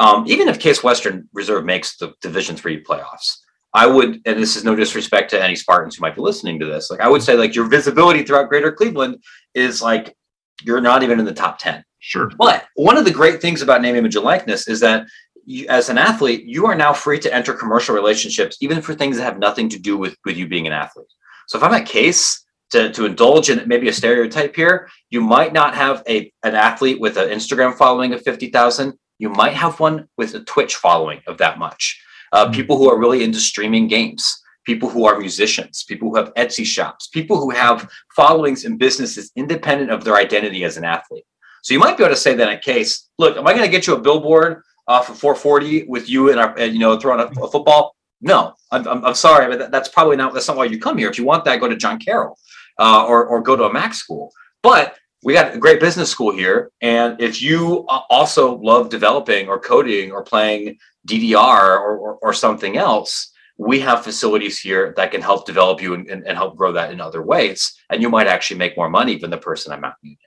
[0.00, 3.38] Um, even if Case Western Reserve makes the Division three playoffs,
[3.74, 6.66] I would, and this is no disrespect to any Spartans who might be listening to
[6.66, 9.22] this, like I would say, like your visibility throughout Greater Cleveland
[9.54, 10.16] is like
[10.62, 11.84] you're not even in the top ten.
[12.00, 12.30] Sure.
[12.38, 15.06] But one of the great things about name, image, and likeness is that
[15.48, 19.16] you, as an athlete, you are now free to enter commercial relationships, even for things
[19.16, 21.08] that have nothing to do with, with you being an athlete.
[21.46, 25.54] So if I'm at Case to, to indulge in maybe a stereotype here, you might
[25.54, 28.92] not have a an athlete with an Instagram following of 50,000.
[29.18, 31.98] You might have one with a Twitch following of that much.
[32.30, 32.54] Uh, mm-hmm.
[32.54, 36.66] People who are really into streaming games, people who are musicians, people who have Etsy
[36.66, 41.24] shops, people who have followings and businesses independent of their identity as an athlete.
[41.62, 43.70] So you might be able to say that in case, look, am I going to
[43.70, 47.40] get you a billboard off of 440 with you and our, you know, throwing a,
[47.40, 47.94] a football?
[48.20, 50.98] No, I'm, I'm, I'm sorry, but that, that's probably not, that's not why you come
[50.98, 51.08] here.
[51.08, 52.36] If you want that, go to John Carroll
[52.78, 54.32] uh, or, or go to a Mac school.
[54.62, 56.70] But we got a great business school here.
[56.80, 62.76] And if you also love developing or coding or playing DDR or, or, or something
[62.76, 66.70] else, we have facilities here that can help develop you and, and, and, help grow
[66.72, 67.76] that in other ways.
[67.90, 70.18] And you might actually make more money than the person at Mount Union.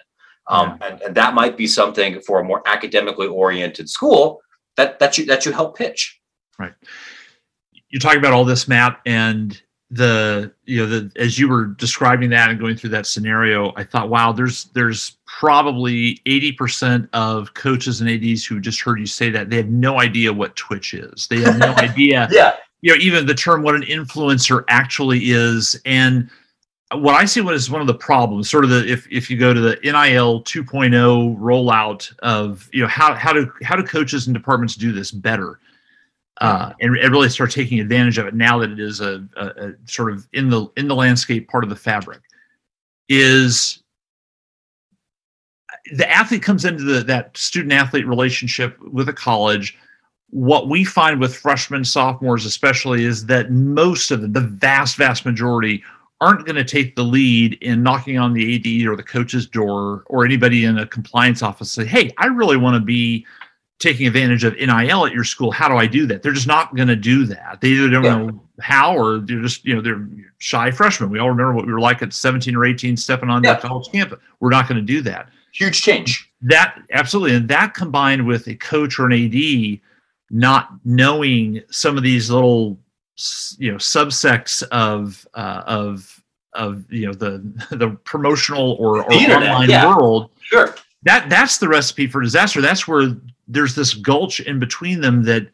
[0.47, 0.87] Um, yeah.
[0.87, 4.41] and, and that might be something for a more academically oriented school
[4.77, 6.19] that that you that you help pitch.
[6.57, 6.73] Right.
[7.89, 12.29] You're talking about all this, Matt, and the you know the as you were describing
[12.29, 17.99] that and going through that scenario, I thought, wow, there's there's probably 80% of coaches
[17.99, 21.27] and ADs who just heard you say that they have no idea what Twitch is.
[21.27, 22.29] They have no idea.
[22.31, 22.55] yeah.
[22.81, 25.79] You know, even the term what an influencer actually is.
[25.85, 26.29] And
[26.93, 29.53] what I see as one of the problems, sort of the if if you go
[29.53, 34.33] to the NIL 2.0 rollout of you know how how do how do coaches and
[34.33, 35.59] departments do this better,
[36.41, 39.45] uh, and, and really start taking advantage of it now that it is a, a,
[39.47, 42.21] a sort of in the in the landscape part of the fabric,
[43.07, 43.81] is
[45.93, 49.77] the athlete comes into the, that student athlete relationship with a college.
[50.29, 55.25] What we find with freshmen sophomores especially is that most of them the vast vast
[55.25, 55.83] majority
[56.21, 60.03] aren't going to take the lead in knocking on the AD or the coach's door
[60.05, 63.25] or anybody in a compliance office say, "Hey, I really want to be
[63.79, 65.51] taking advantage of NIL at your school.
[65.51, 67.59] How do I do that?" They're just not going to do that.
[67.59, 68.17] They either don't yeah.
[68.17, 70.07] know how or they're just you know they're
[70.37, 71.09] shy freshmen.
[71.09, 73.55] We all remember what we were like at 17 or 18 stepping on yeah.
[73.55, 74.19] the college campus.
[74.39, 75.29] We're not going to do that.
[75.53, 76.31] Huge change.
[76.43, 79.79] That absolutely, and that combined with a coach or an AD
[80.29, 82.79] not knowing some of these little
[83.59, 87.39] you know subsects of uh, of of you know the
[87.75, 89.87] the promotional or, or online yeah.
[89.87, 93.15] world sure that that's the recipe for disaster that's where
[93.47, 95.47] there's this gulch in between them that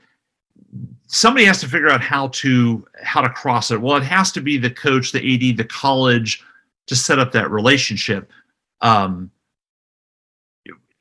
[1.07, 4.41] somebody has to figure out how to how to cross it well it has to
[4.41, 6.43] be the coach the ad the college
[6.85, 8.29] to set up that relationship
[8.81, 9.31] um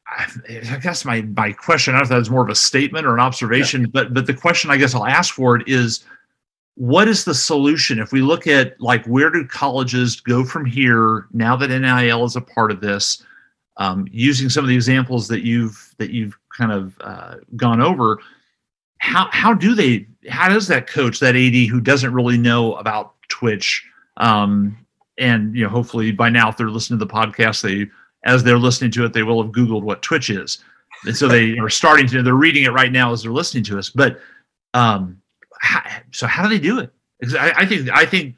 [0.08, 0.26] I,
[0.70, 3.14] I guess my my question I don't know if that's more of a statement or
[3.14, 3.88] an observation, yeah.
[3.92, 6.04] but but the question I guess I'll ask for it is
[6.76, 7.98] what is the solution?
[7.98, 12.36] If we look at like where do colleges go from here now that nil is
[12.36, 13.22] a part of this
[13.78, 18.18] um, using some of the examples that you've that you've kind of uh, gone over
[18.98, 23.14] how how do they how does that coach that ad who doesn't really know about
[23.28, 23.86] twitch
[24.18, 24.76] um,
[25.18, 27.90] and you know hopefully by now if they're listening to the podcast they
[28.24, 30.58] as they're listening to it they will have googled what twitch is.
[31.04, 33.78] And so they are starting to they're reading it right now as they're listening to
[33.78, 33.90] us.
[33.90, 34.20] But
[34.74, 35.20] um,
[35.66, 36.90] how, so how do they do it?
[37.38, 38.36] I, I, think I think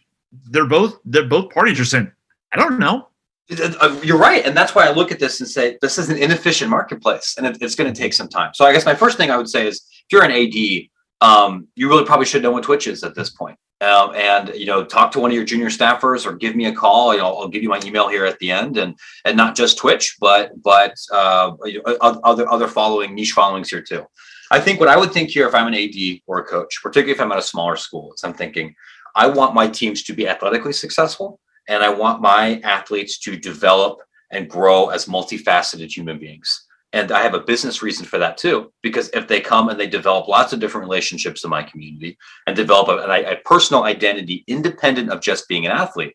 [0.51, 2.11] they're both they're both parties are saying
[2.53, 3.09] I don't know.
[3.51, 6.19] Uh, you're right, and that's why I look at this and say this is an
[6.19, 8.53] inefficient marketplace, and it, it's going to take some time.
[8.55, 10.88] So I guess my first thing I would say is if you're an AD,
[11.27, 13.59] um, you really probably should know what Twitch is at this point.
[13.81, 16.75] Um, and you know, talk to one of your junior staffers or give me a
[16.75, 17.12] call.
[17.14, 19.79] You know, I'll give you my email here at the end, and and not just
[19.79, 21.53] Twitch, but but uh,
[22.01, 24.05] other other following niche followings here too.
[24.51, 27.13] I think what I would think here if I'm an AD or a coach, particularly
[27.13, 28.75] if I'm at a smaller school, is I'm thinking,
[29.15, 33.99] I want my teams to be athletically successful and I want my athletes to develop
[34.31, 36.65] and grow as multifaceted human beings.
[36.93, 39.87] And I have a business reason for that too, because if they come and they
[39.87, 45.11] develop lots of different relationships in my community and develop a, a personal identity independent
[45.11, 46.15] of just being an athlete,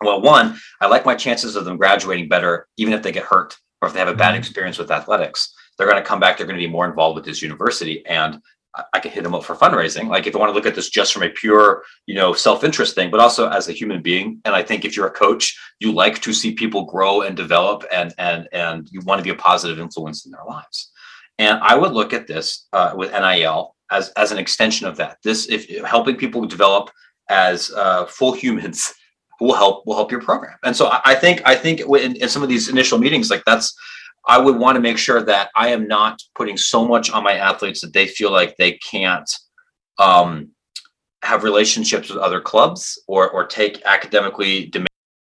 [0.00, 3.56] well, one, I like my chances of them graduating better, even if they get hurt
[3.82, 4.38] or if they have a bad mm-hmm.
[4.38, 5.52] experience with athletics.
[5.78, 8.04] They're going to come back, they're going to be more involved with this university.
[8.06, 8.40] And
[8.92, 10.08] I can hit them up for fundraising.
[10.08, 12.94] Like if I want to look at this just from a pure, you know, self-interest
[12.94, 14.40] thing, but also as a human being.
[14.44, 17.84] And I think if you're a coach, you like to see people grow and develop,
[17.92, 20.90] and and and you want to be a positive influence in their lives.
[21.38, 25.18] And I would look at this uh, with NIL as as an extension of that.
[25.24, 26.90] This if helping people develop
[27.30, 28.92] as uh, full humans
[29.40, 30.56] will help will help your program.
[30.62, 33.44] And so I, I think I think in, in some of these initial meetings, like
[33.46, 33.74] that's
[34.26, 37.34] I would want to make sure that I am not putting so much on my
[37.34, 39.30] athletes that they feel like they can't
[39.98, 40.50] um,
[41.22, 44.70] have relationships with other clubs or or take academically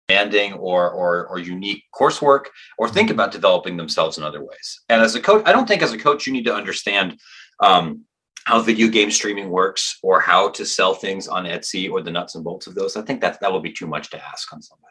[0.08, 2.46] demanding or, or or unique coursework
[2.78, 4.80] or think about developing themselves in other ways.
[4.88, 7.18] And as a coach, I don't think as a coach you need to understand
[7.60, 8.04] um,
[8.44, 12.34] how video game streaming works or how to sell things on Etsy or the nuts
[12.34, 12.96] and bolts of those.
[12.96, 14.86] I think that that would be too much to ask on somebody.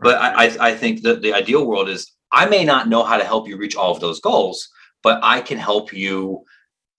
[0.00, 3.24] But I, I think that the ideal world is I may not know how to
[3.24, 4.68] help you reach all of those goals,
[5.02, 6.44] but I can help you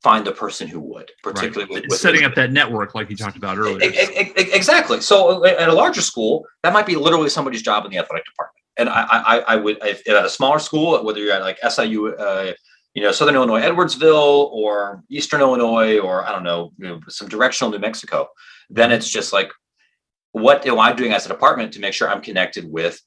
[0.03, 1.83] find the person who would, particularly right.
[1.83, 3.79] with, with, setting up that network, like you talked about earlier.
[3.81, 4.99] Exactly.
[5.01, 8.57] So at a larger school, that might be literally somebody's job in the athletic department.
[8.77, 12.15] And I, I, I would, if at a smaller school, whether you're at like SIU,
[12.15, 12.53] uh,
[12.93, 17.27] you know, Southern Illinois, Edwardsville, or Eastern Illinois, or I don't know, you know, some
[17.27, 18.27] directional New Mexico,
[18.69, 19.51] then it's just like,
[20.31, 22.99] what am I doing as a department to make sure I'm connected with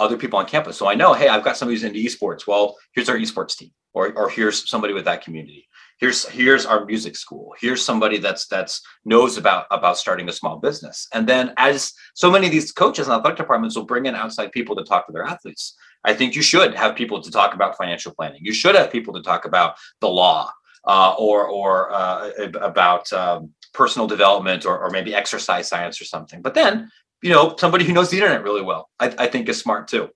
[0.00, 0.76] other people on campus.
[0.76, 2.46] So I know, hey, I've got somebody who's into esports.
[2.46, 5.68] Well, here's our esports team, or or here's somebody with that community.
[5.98, 7.54] Here's here's our music school.
[7.60, 11.08] Here's somebody that's that's knows about about starting a small business.
[11.12, 14.52] And then as so many of these coaches and athletic departments will bring in outside
[14.52, 15.76] people to talk to their athletes.
[16.04, 18.40] I think you should have people to talk about financial planning.
[18.44, 20.52] You should have people to talk about the law
[20.84, 26.42] uh, or or uh, about um, personal development or, or maybe exercise science or something.
[26.42, 26.90] But then
[27.22, 30.10] you know, somebody who knows the internet really well, I, I think is smart too.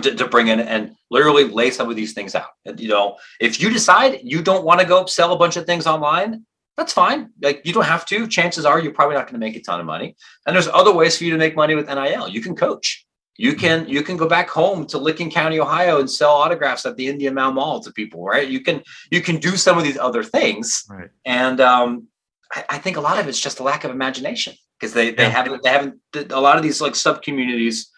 [0.00, 2.48] To, to, bring in and literally lay some of these things out.
[2.64, 5.66] And, you know, if you decide you don't want to go sell a bunch of
[5.66, 6.46] things online,
[6.78, 7.30] that's fine.
[7.42, 8.26] Like you don't have to.
[8.26, 10.16] Chances are you're probably not going to make a ton of money.
[10.46, 12.28] And there's other ways for you to make money with NIL.
[12.28, 13.06] You can coach.
[13.36, 16.96] You can you can go back home to Licking County, Ohio, and sell autographs at
[16.96, 18.46] the Indian Mound Mall to people, right?
[18.46, 21.08] You can you can do some of these other things, right.
[21.24, 22.08] and um,
[22.52, 25.22] I, I think a lot of it's just a lack of imagination because they they
[25.22, 25.28] yeah.
[25.28, 26.00] haven't they haven't
[26.32, 27.90] a lot of these like sub communities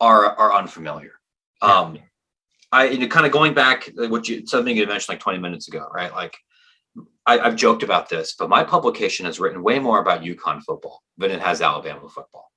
[0.00, 1.12] are are unfamiliar.
[1.62, 1.78] Yeah.
[1.78, 1.98] Um,
[2.70, 5.68] I you know, kind of going back what you something you mentioned like 20 minutes
[5.68, 6.12] ago, right?
[6.12, 6.36] Like
[7.24, 11.02] I, have joked about this, but my publication has written way more about UConn football
[11.16, 12.50] than it has Alabama football.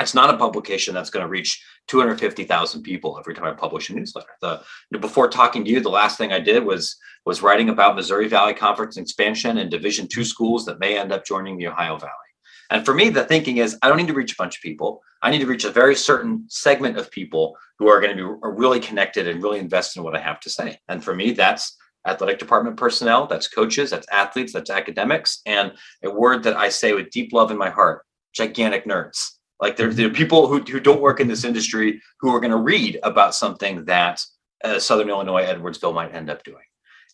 [0.00, 3.94] It's not a publication that's going to reach 250,000 people every time I publish a
[3.94, 4.26] newsletter.
[4.40, 4.60] The
[4.98, 8.54] before talking to you, the last thing I did was was writing about Missouri Valley
[8.54, 12.23] Conference expansion and Division two schools that may end up joining the Ohio Valley.
[12.70, 15.02] And for me, the thinking is I don't need to reach a bunch of people.
[15.22, 18.38] I need to reach a very certain segment of people who are going to be
[18.42, 20.78] really connected and really invest in what I have to say.
[20.88, 25.72] And for me, that's athletic department personnel, that's coaches, that's athletes, that's academics, and
[26.02, 29.30] a word that I say with deep love in my heart gigantic nerds.
[29.60, 32.50] Like there, there are people who, who don't work in this industry who are going
[32.50, 34.20] to read about something that
[34.62, 36.64] uh, Southern Illinois, Edwardsville might end up doing.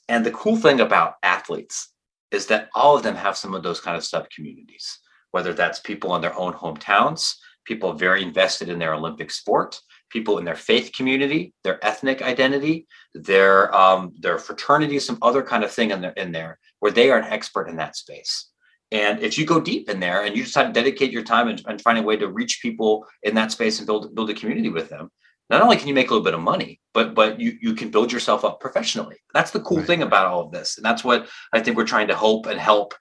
[0.09, 1.91] And the cool thing about athletes
[2.31, 4.99] is that all of them have some of those kind of sub communities
[5.31, 10.38] whether that's people in their own hometowns, people very invested in their Olympic sport, people
[10.38, 15.71] in their faith community, their ethnic identity, their um, their fraternity, some other kind of
[15.71, 18.49] thing in there, in there where they are an expert in that space.
[18.93, 21.62] And if you go deep in there and you decide to dedicate your time and,
[21.66, 24.69] and find a way to reach people in that space and build build a community
[24.69, 25.11] with them,
[25.49, 27.90] not only can you make a little bit of money, but but you you can
[27.90, 29.16] build yourself up professionally.
[29.33, 29.87] That's the cool right.
[29.87, 32.59] thing about all of this, and that's what I think we're trying to hope and
[32.59, 32.95] help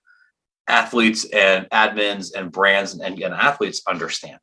[0.69, 4.39] athletes and admins and brands and, and athletes understand.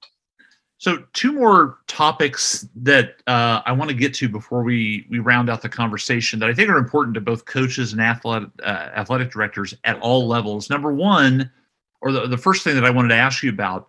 [0.78, 5.48] So, two more topics that uh, I want to get to before we we round
[5.48, 9.30] out the conversation that I think are important to both coaches and athletic uh, athletic
[9.30, 10.68] directors at all levels.
[10.68, 11.50] Number one,
[12.02, 13.88] or the, the first thing that I wanted to ask you about,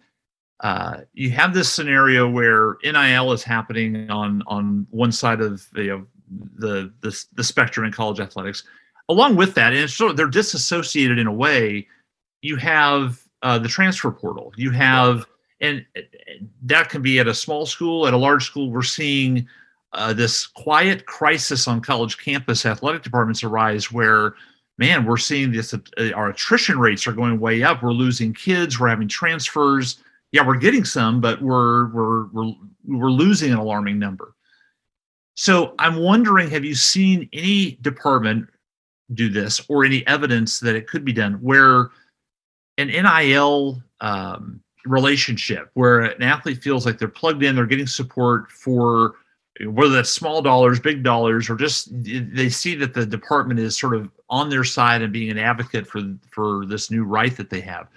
[0.61, 5.87] uh, you have this scenario where NIL is happening on on one side of you
[5.87, 6.07] know,
[6.57, 8.63] the, the the spectrum in college athletics.
[9.09, 11.87] Along with that, and sort of they're disassociated in a way
[12.47, 14.53] you have uh, the transfer portal.
[14.55, 15.25] You have,
[15.61, 15.85] and
[16.63, 18.71] that can be at a small school, at a large school.
[18.71, 19.47] We're seeing
[19.93, 24.35] uh, this quiet crisis on college campus athletic departments arise where
[24.77, 25.79] man we're seeing this uh,
[26.13, 30.57] our attrition rates are going way up we're losing kids we're having transfers yeah we're
[30.57, 32.53] getting some but we're we're we're,
[32.85, 34.35] we're losing an alarming number
[35.35, 38.49] So I'm wondering, have you seen any department
[39.13, 41.91] do this or any evidence that it could be done where
[42.77, 48.51] an NIL um, relationship where an athlete feels like they're plugged in, they're getting support
[48.51, 49.15] for
[49.65, 53.95] whether that's small dollars, big dollars, or just they see that the department is sort
[53.95, 56.01] of on their side and being an advocate for
[56.31, 57.87] for this new right that they have.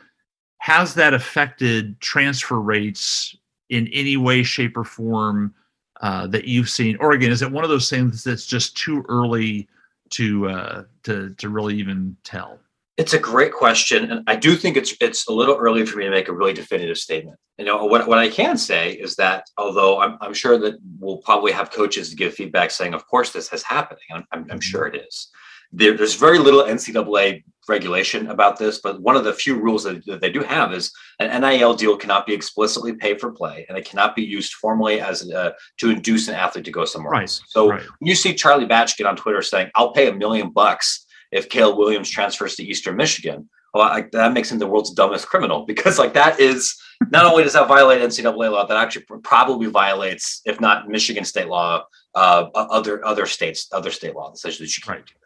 [0.58, 3.36] Has that affected transfer rates
[3.68, 5.54] in any way, shape, or form
[6.00, 6.96] uh, that you've seen?
[7.00, 9.68] Or again, is it one of those things that's just too early
[10.10, 12.58] to uh, to to really even tell?
[13.00, 16.04] It's a great question, and I do think it's it's a little early for me
[16.04, 17.38] to make a really definitive statement.
[17.56, 21.16] You know, what, what I can say is that although I'm, I'm sure that we'll
[21.16, 24.60] probably have coaches to give feedback saying, "Of course, this is happening," I'm, I'm, I'm
[24.60, 25.30] sure it is.
[25.72, 30.04] There, there's very little NCAA regulation about this, but one of the few rules that,
[30.04, 33.78] that, they do have is an NIL deal cannot be explicitly paid for play, and
[33.78, 37.22] it cannot be used formally as a, to induce an athlete to go somewhere right.
[37.22, 37.40] else.
[37.48, 37.80] So right.
[37.80, 41.48] when you see Charlie Batch get on Twitter saying, "I'll pay a million bucks." If
[41.48, 43.48] Caleb Williams transfers to Eastern Michigan.
[43.72, 46.76] Well, I, that makes him the world's dumbest criminal because, like, that is
[47.10, 51.48] not only does that violate NCAA law, that actually probably violates, if not Michigan state
[51.48, 55.06] law, uh, other other states, other state law that says that you can't right.
[55.06, 55.20] do that.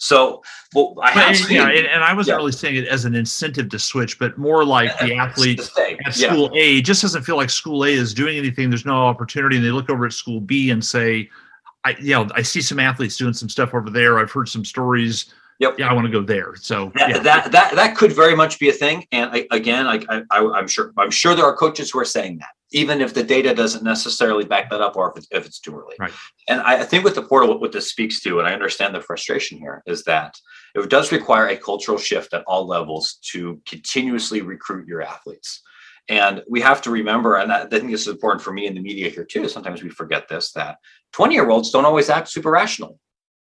[0.00, 0.42] So,
[0.74, 2.36] well, I have seen, yeah, and, and, I wasn't yeah.
[2.36, 5.60] really saying it as an incentive to switch, but more like the athlete
[6.06, 6.50] at school.
[6.54, 8.70] A just doesn't feel like school A is doing anything.
[8.70, 11.28] There's no opportunity, and they look over at school B and say,
[11.84, 14.18] I, you know, I see some athletes doing some stuff over there.
[14.18, 15.78] I've heard some stories Yep.
[15.78, 16.54] Yeah, I want to go there.
[16.56, 17.18] So that, yeah.
[17.18, 19.06] that that that could very much be a thing.
[19.10, 20.00] And I, again, I,
[20.30, 23.24] I I'm sure I'm sure there are coaches who are saying that, even if the
[23.24, 25.96] data doesn't necessarily back that up, or if it's, if it's too early.
[25.98, 26.12] Right.
[26.48, 29.00] And I, I think with the portal, what this speaks to, and I understand the
[29.00, 30.38] frustration here, is that
[30.76, 35.62] it does require a cultural shift at all levels to continuously recruit your athletes.
[36.08, 38.80] And we have to remember, and I think this is important for me in the
[38.80, 39.48] media here too.
[39.48, 40.78] Sometimes we forget this that
[41.12, 42.98] 20 year olds don't always act super rational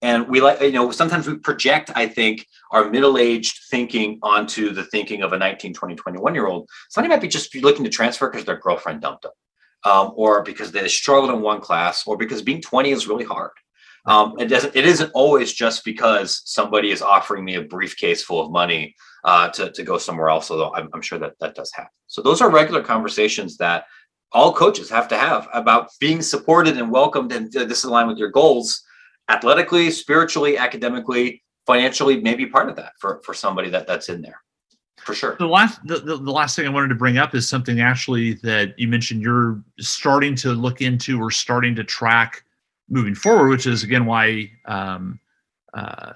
[0.01, 4.83] and we like you know sometimes we project i think our middle-aged thinking onto the
[4.85, 8.29] thinking of a 19 20 21 year old somebody might be just looking to transfer
[8.29, 9.31] because their girlfriend dumped them
[9.83, 13.51] um, or because they struggled in one class or because being 20 is really hard.
[14.05, 18.43] Um, it doesn't it isn't always just because somebody is offering me a briefcase full
[18.43, 21.71] of money uh, to, to go somewhere else although I'm, I'm sure that that does
[21.71, 21.91] happen.
[22.07, 23.85] So those are regular conversations that
[24.31, 28.17] all coaches have to have about being supported and welcomed and this is aligned with
[28.17, 28.81] your goals
[29.29, 34.41] athletically, spiritually, academically, financially, maybe part of that for, for somebody that that's in there
[35.01, 35.35] for sure.
[35.39, 38.33] The last the, the, the, last thing I wanted to bring up is something actually
[38.35, 42.43] that you mentioned you're starting to look into or starting to track
[42.89, 45.19] moving forward, which is again why um,
[45.73, 46.13] uh,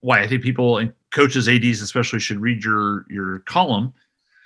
[0.00, 3.92] why I think people and coaches, ads especially, should read your your column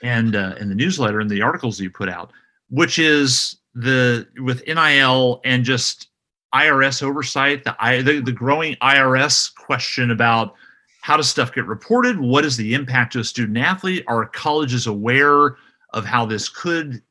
[0.03, 2.33] and uh, in the newsletter and the articles that you put out,
[2.71, 6.09] which is the with NIL and just
[6.55, 10.55] IRS oversight, the, the, the growing IRS question about
[11.01, 12.21] how does stuff get reported?
[12.21, 14.05] What is the impact to a student athlete?
[14.07, 15.57] Are colleges aware
[15.93, 17.03] of how this could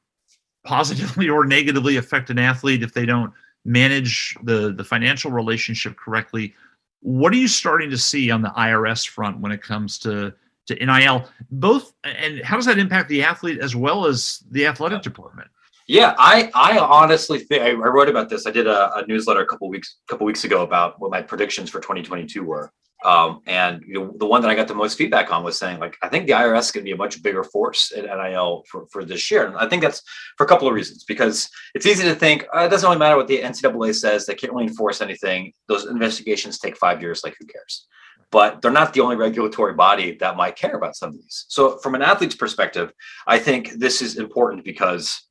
[0.64, 3.34] positively or negatively affect an athlete if they don't
[3.66, 6.54] manage the, the financial relationship correctly?
[7.02, 10.34] What are you starting to see on the IRS front when it comes to,
[10.68, 11.28] to NIL?
[11.50, 15.50] Both, and how does that impact the athlete as well as the athletic department?
[15.88, 18.46] Yeah, I I honestly think I, wrote about this.
[18.46, 21.70] I did a, a newsletter a couple weeks couple weeks ago about what my predictions
[21.70, 22.72] for 2022 were.
[23.04, 25.80] Um, and you know, the one that I got the most feedback on was saying,
[25.80, 28.64] like, I think the IRS is going to be a much bigger force at NIL
[28.70, 29.48] for, for this year.
[29.48, 30.04] And I think that's
[30.38, 33.18] for a couple of reasons, because it's easy to think uh, it doesn't really matter
[33.18, 34.26] what the NCAA says.
[34.26, 35.52] They can't really enforce anything.
[35.68, 37.24] Those investigations take five years.
[37.24, 37.88] Like, who cares?
[38.30, 41.46] But they're not the only regulatory body that might care about some of these.
[41.50, 42.94] So, from an athlete's perspective,
[43.26, 45.24] I think this is important because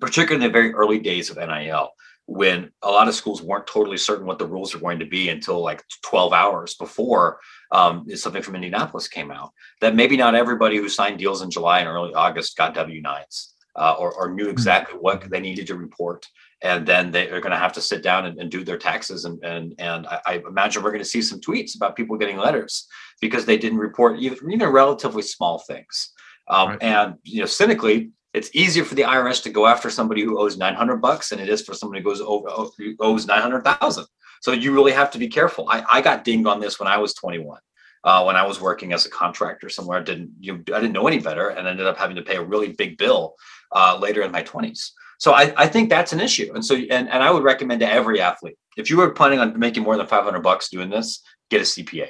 [0.00, 1.90] particularly in the very early days of NIL,
[2.26, 5.28] when a lot of schools weren't totally certain what the rules were going to be
[5.28, 7.38] until like 12 hours before
[7.70, 9.50] um, something from Indianapolis came out.
[9.80, 13.48] That maybe not everybody who signed deals in July and early August got W 9s
[13.76, 14.50] uh, or, or, knew hmm.
[14.50, 16.26] exactly what they needed to report.
[16.62, 19.26] And then they are going to have to sit down and, and do their taxes.
[19.26, 22.38] And, and, and I, I imagine we're going to see some tweets about people getting
[22.38, 22.86] letters
[23.20, 26.12] because they didn't report even, even relatively small things.
[26.48, 26.82] Um, right.
[26.82, 30.58] And, you know, cynically, it's easier for the IRS to go after somebody who owes
[30.58, 34.04] 900 bucks than it is for somebody who goes over who owes 900,000.
[34.42, 35.68] So you really have to be careful.
[35.70, 37.60] I, I got dinged on this when I was 21.
[38.02, 41.06] Uh, when I was working as a contractor somewhere, I didn't you I didn't know
[41.06, 43.34] any better and ended up having to pay a really big bill
[43.72, 44.90] uh, later in my 20s.
[45.18, 46.52] So I, I think that's an issue.
[46.54, 49.58] And so and, and I would recommend to every athlete, if you were planning on
[49.58, 52.08] making more than 500 bucks doing this, get a CPA.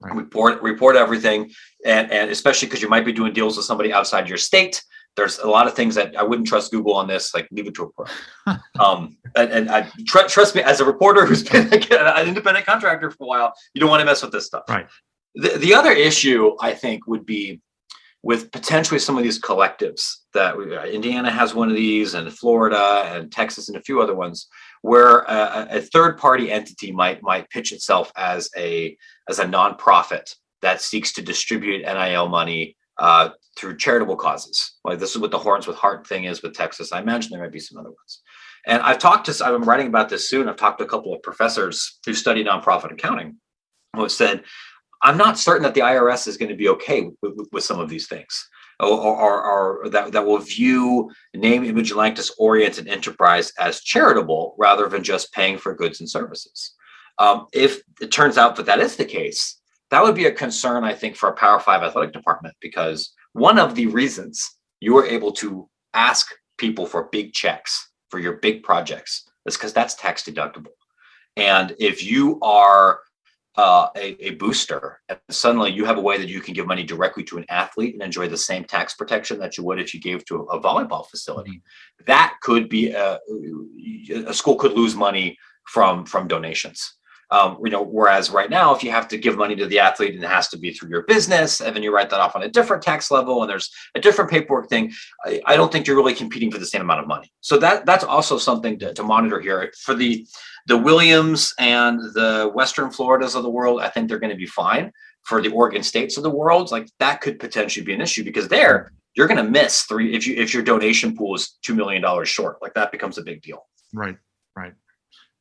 [0.00, 0.14] Right.
[0.14, 1.52] Report report everything,
[1.86, 4.82] and and especially because you might be doing deals with somebody outside your state
[5.16, 7.34] there's a lot of things that I wouldn't trust Google on this.
[7.34, 8.56] Like leave it to a pro.
[8.84, 13.10] um, and, and I tr- trust me, as a reporter who's been an independent contractor
[13.10, 14.64] for a while, you don't want to mess with this stuff.
[14.68, 14.86] Right.
[15.34, 17.60] The, the other issue I think would be
[18.22, 22.32] with potentially some of these collectives that we, uh, Indiana has one of these, and
[22.32, 24.48] Florida and Texas and a few other ones,
[24.80, 28.96] where a, a third party entity might might pitch itself as a
[29.28, 34.73] as a nonprofit that seeks to distribute NIL money uh, through charitable causes.
[34.84, 36.92] Like this is what the Horns with Heart thing is with Texas.
[36.92, 38.22] I imagine there might be some other ones.
[38.66, 40.48] And I've talked to, I'm writing about this soon.
[40.48, 43.36] I've talked to a couple of professors who study nonprofit accounting
[43.94, 44.42] who have said,
[45.02, 47.90] I'm not certain that the IRS is going to be okay with, with, some of
[47.90, 48.48] these things.
[48.80, 49.44] Or, or,
[49.84, 55.04] or, that, that will view name, image, and likeness oriented enterprise as charitable rather than
[55.04, 56.74] just paying for goods and services.
[57.18, 59.60] Um, if it turns out that that is the case,
[59.90, 63.58] that would be a concern, I think, for a Power Five athletic department because one
[63.58, 68.62] of the reasons you are able to ask people for big checks for your big
[68.62, 70.74] projects is because that's tax deductible.
[71.36, 73.00] And if you are
[73.56, 76.82] uh, a, a, booster, and suddenly you have a way that you can give money
[76.82, 80.00] directly to an athlete and enjoy the same tax protection that you would if you
[80.00, 81.50] gave to a, a volleyball facility.
[81.52, 82.04] Mm-hmm.
[82.06, 83.18] That could be a,
[84.26, 86.96] a, school could lose money from from donations.
[87.30, 90.14] Um, you know, whereas right now, if you have to give money to the athlete
[90.14, 92.42] and it has to be through your business, and then you write that off on
[92.42, 94.92] a different tax level, and there's a different paperwork thing,
[95.24, 97.32] I, I don't think you're really competing for the same amount of money.
[97.40, 100.26] So that that's also something to, to monitor here for the
[100.66, 103.80] the Williams and the Western Floridas of the world.
[103.80, 104.92] I think they're going to be fine.
[105.24, 108.46] For the Oregon States of the world, like that could potentially be an issue because
[108.48, 112.02] there you're going to miss three if you if your donation pool is two million
[112.02, 112.60] dollars short.
[112.60, 113.64] Like that becomes a big deal.
[113.94, 114.18] Right.
[114.54, 114.74] Right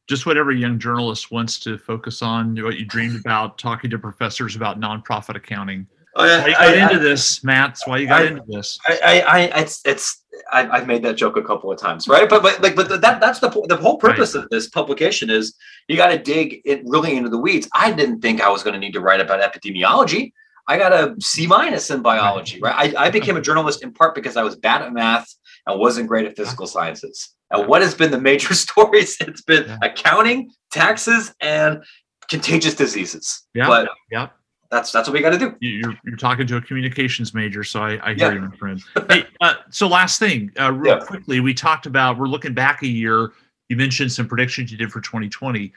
[0.08, 3.98] just what every young journalist wants to focus on, what you dreamed about, talking to
[3.98, 5.88] professors about nonprofit accounting.
[6.16, 7.80] Oh, yeah, why you got I, into I, this, Matt?
[7.86, 8.78] Why you got I, into this.
[8.88, 12.30] I, I, it's, it's, I, have made that joke a couple of times, right?
[12.30, 14.44] But, but like, but that, that's the the whole purpose right.
[14.44, 15.56] of this publication is
[15.88, 17.68] you got to dig it really into the weeds.
[17.74, 20.34] I didn't think I was going to need to write about epidemiology.
[20.68, 22.96] I got a C minus in biology, right?
[22.96, 25.34] I, I became a journalist in part because I was bad at math
[25.68, 27.36] and wasn't great at physical sciences.
[27.54, 29.18] And what has been the major stories?
[29.22, 29.78] It's been yeah.
[29.82, 31.84] accounting, taxes, and
[32.30, 33.44] contagious diseases.
[33.54, 33.68] Yeah.
[33.68, 34.30] But yeah.
[34.72, 35.56] That's that's what we got to do.
[35.60, 38.34] You're, you're talking to a communications major, so I, I hear yeah.
[38.34, 38.84] you, my friend.
[39.08, 41.06] hey, uh, so last thing, uh, real yeah.
[41.06, 43.34] quickly, we talked about we're looking back a year.
[43.70, 45.72] You mentioned some predictions you did for 2020.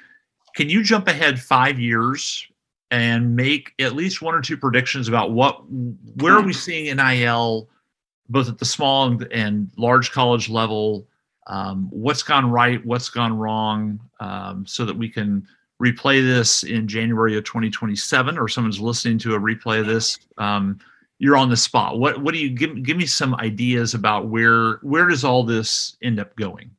[0.55, 2.47] Can you jump ahead five years
[2.91, 7.68] and make at least one or two predictions about what where are we seeing NIL
[8.31, 11.07] both at the small and, and large college level
[11.47, 15.47] um, what's gone right, what's gone wrong, um, so that we can
[15.83, 20.19] replay this in January of 2027, or someone's listening to a replay of this.
[20.39, 20.79] Um,
[21.19, 21.99] you're on the spot.
[21.99, 22.83] What what do you give?
[22.83, 26.71] Give me some ideas about where where does all this end up going?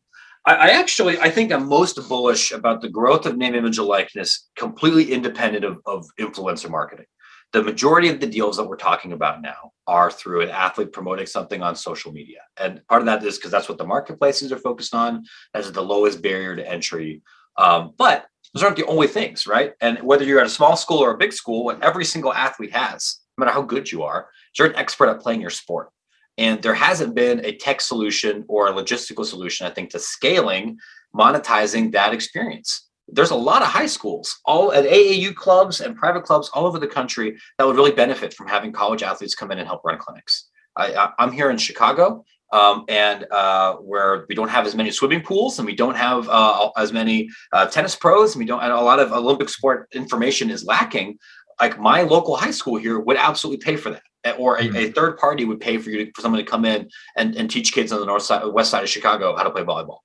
[0.46, 3.88] I, I actually I think I'm most bullish about the growth of name, image, and
[3.88, 7.08] likeness, completely independent of, of influencer marketing
[7.54, 11.26] the majority of the deals that we're talking about now are through an athlete promoting
[11.26, 12.40] something on social media.
[12.60, 15.82] And part of that is because that's what the marketplaces are focused on as the
[15.82, 17.22] lowest barrier to entry.
[17.58, 19.74] Um, but those aren't the only things, right?
[19.82, 22.74] And whether you're at a small school or a big school, what every single athlete
[22.74, 25.90] has, no matter how good you are, is you're an expert at playing your sport.
[26.38, 30.78] And there hasn't been a tech solution or a logistical solution, I think, to scaling,
[31.16, 36.24] monetizing that experience there's a lot of high schools, all at AAU clubs and private
[36.24, 39.60] clubs all over the country that would really benefit from having college athletes come in
[39.60, 40.50] and help run clinics.
[40.76, 45.22] I, am here in Chicago, um, and uh, where we don't have as many swimming
[45.22, 48.72] pools and we don't have uh, as many uh, tennis pros, and we don't, and
[48.72, 51.18] a lot of Olympic sport information is lacking.
[51.60, 54.92] Like my local high school here would absolutely pay for that, or a, a mm-hmm.
[54.92, 57.74] third party would pay for you to, for someone to come in and, and teach
[57.74, 60.00] kids on the north side, west side of Chicago how to play volleyball.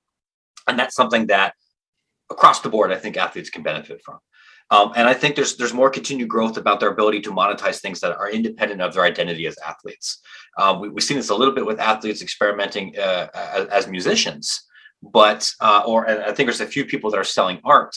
[0.67, 1.53] And that's something that
[2.33, 4.19] across the board, I think athletes can benefit from.
[4.71, 7.99] Um, and I think there's there's more continued growth about their ability to monetize things
[7.99, 10.19] that are independent of their identity as athletes.
[10.57, 14.63] Um, we, have seen this a little bit with athletes experimenting uh, as, as, musicians,
[15.01, 17.95] but uh, or I think there's a few people that are selling art.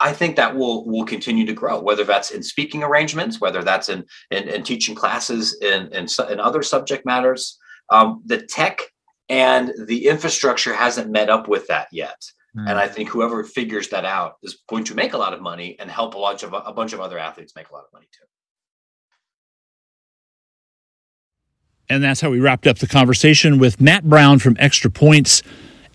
[0.00, 3.88] I think that will will continue to grow, whether that's in speaking arrangements, whether that's
[3.88, 7.58] in in, in teaching classes in, in, in other subject matters.
[7.90, 8.80] Um, the tech
[9.28, 12.20] and the infrastructure hasn't met up with that yet.
[12.58, 12.70] Mm.
[12.70, 15.76] And I think whoever figures that out is going to make a lot of money
[15.78, 18.08] and help a lot of a bunch of other athletes make a lot of money
[18.12, 18.24] too.
[21.90, 25.42] And that's how we wrapped up the conversation with Matt Brown from Extra Points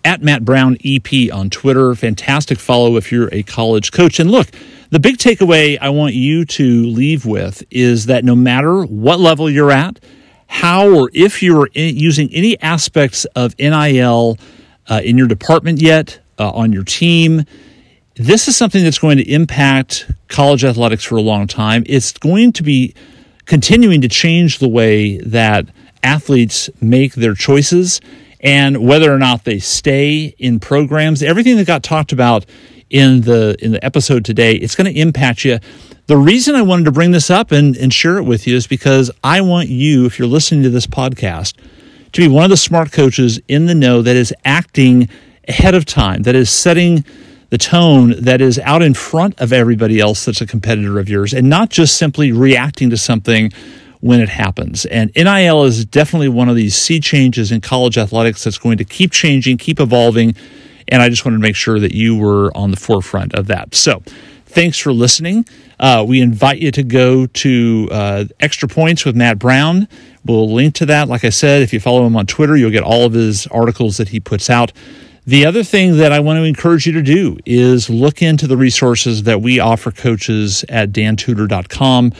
[0.04, 1.94] at Matt Brown EP on Twitter.
[1.94, 4.18] Fantastic follow if you're a college coach.
[4.18, 4.48] And look,
[4.90, 9.48] the big takeaway I want you to leave with is that no matter what level
[9.48, 10.00] you're at,
[10.46, 14.36] how or if you're using any aspects of NIL
[14.88, 17.44] uh, in your department yet, uh, on your team,
[18.16, 21.82] this is something that's going to impact college athletics for a long time.
[21.86, 22.94] It's going to be
[23.46, 25.68] continuing to change the way that
[26.02, 28.00] athletes make their choices
[28.40, 31.22] and whether or not they stay in programs.
[31.22, 32.44] Everything that got talked about
[32.90, 35.58] in the in the episode today, it's going to impact you.
[36.06, 38.66] The reason I wanted to bring this up and, and share it with you is
[38.66, 41.54] because I want you, if you're listening to this podcast,
[42.12, 45.08] to be one of the smart coaches in the know that is acting
[45.48, 47.04] ahead of time, that is setting
[47.50, 51.32] the tone that is out in front of everybody else that's a competitor of yours,
[51.32, 53.52] and not just simply reacting to something
[54.00, 54.84] when it happens.
[54.86, 58.84] And NIL is definitely one of these sea changes in college athletics that's going to
[58.84, 60.34] keep changing, keep evolving.
[60.88, 63.74] And I just wanted to make sure that you were on the forefront of that.
[63.74, 64.02] So,
[64.44, 65.46] thanks for listening.
[65.80, 69.88] Uh, we invite you to go to uh, Extra Points with Matt Brown.
[70.24, 71.08] We'll link to that.
[71.08, 73.96] Like I said, if you follow him on Twitter, you'll get all of his articles
[73.96, 74.72] that he puts out.
[75.26, 78.58] The other thing that I want to encourage you to do is look into the
[78.58, 82.12] resources that we offer coaches at dantudor.com,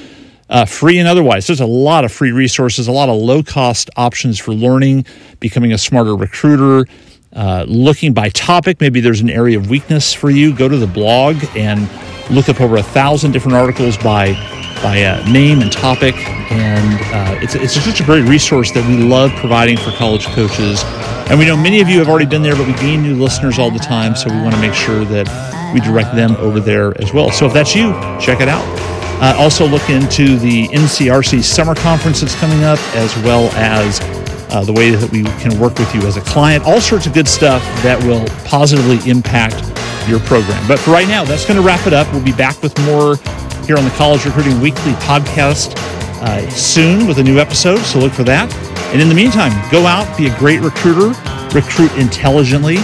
[0.49, 1.47] uh, free and otherwise.
[1.47, 5.05] There's a lot of free resources, a lot of low cost options for learning,
[5.39, 6.91] becoming a smarter recruiter.
[7.35, 10.55] Uh, looking by topic, maybe there's an area of weakness for you.
[10.55, 11.91] Go to the blog and
[12.31, 14.33] look up over a thousand different articles by
[14.83, 16.15] by uh, name and topic,
[16.51, 20.85] and uh, it's it's just a great resource that we love providing for college coaches.
[21.31, 23.59] And we know many of you have already been there, but we gain new listeners
[23.59, 27.01] all the time, so we want to make sure that we direct them over there
[27.03, 27.31] as well.
[27.31, 28.65] So if that's you, check it out.
[29.23, 34.01] Uh, also, look into the NCRC summer conference that's coming up, as well as
[34.51, 36.65] uh, the way that we can work with you as a client.
[36.65, 39.57] All sorts of good stuff that will positively impact
[40.09, 40.63] your program.
[40.69, 42.13] But for right now, that's going to wrap it up.
[42.13, 43.17] We'll be back with more
[43.65, 45.75] here on the College Recruiting Weekly podcast
[46.21, 48.53] uh, soon with a new episode, so look for that.
[48.95, 51.09] And in the meantime, go out, be a great recruiter,
[51.53, 52.77] recruit intelligently,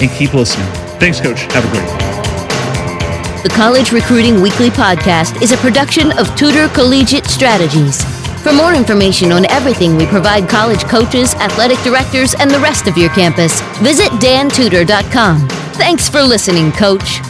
[0.00, 0.66] and keep listening.
[0.98, 1.42] Thanks, Coach.
[1.52, 3.42] Have a great day.
[3.42, 8.02] The College Recruiting Weekly podcast is a production of Tudor Collegiate Strategies.
[8.42, 12.96] For more information on everything we provide college coaches, athletic directors, and the rest of
[12.96, 15.46] your campus, visit dantudor.com.
[15.74, 17.20] Thanks for listening, Coach.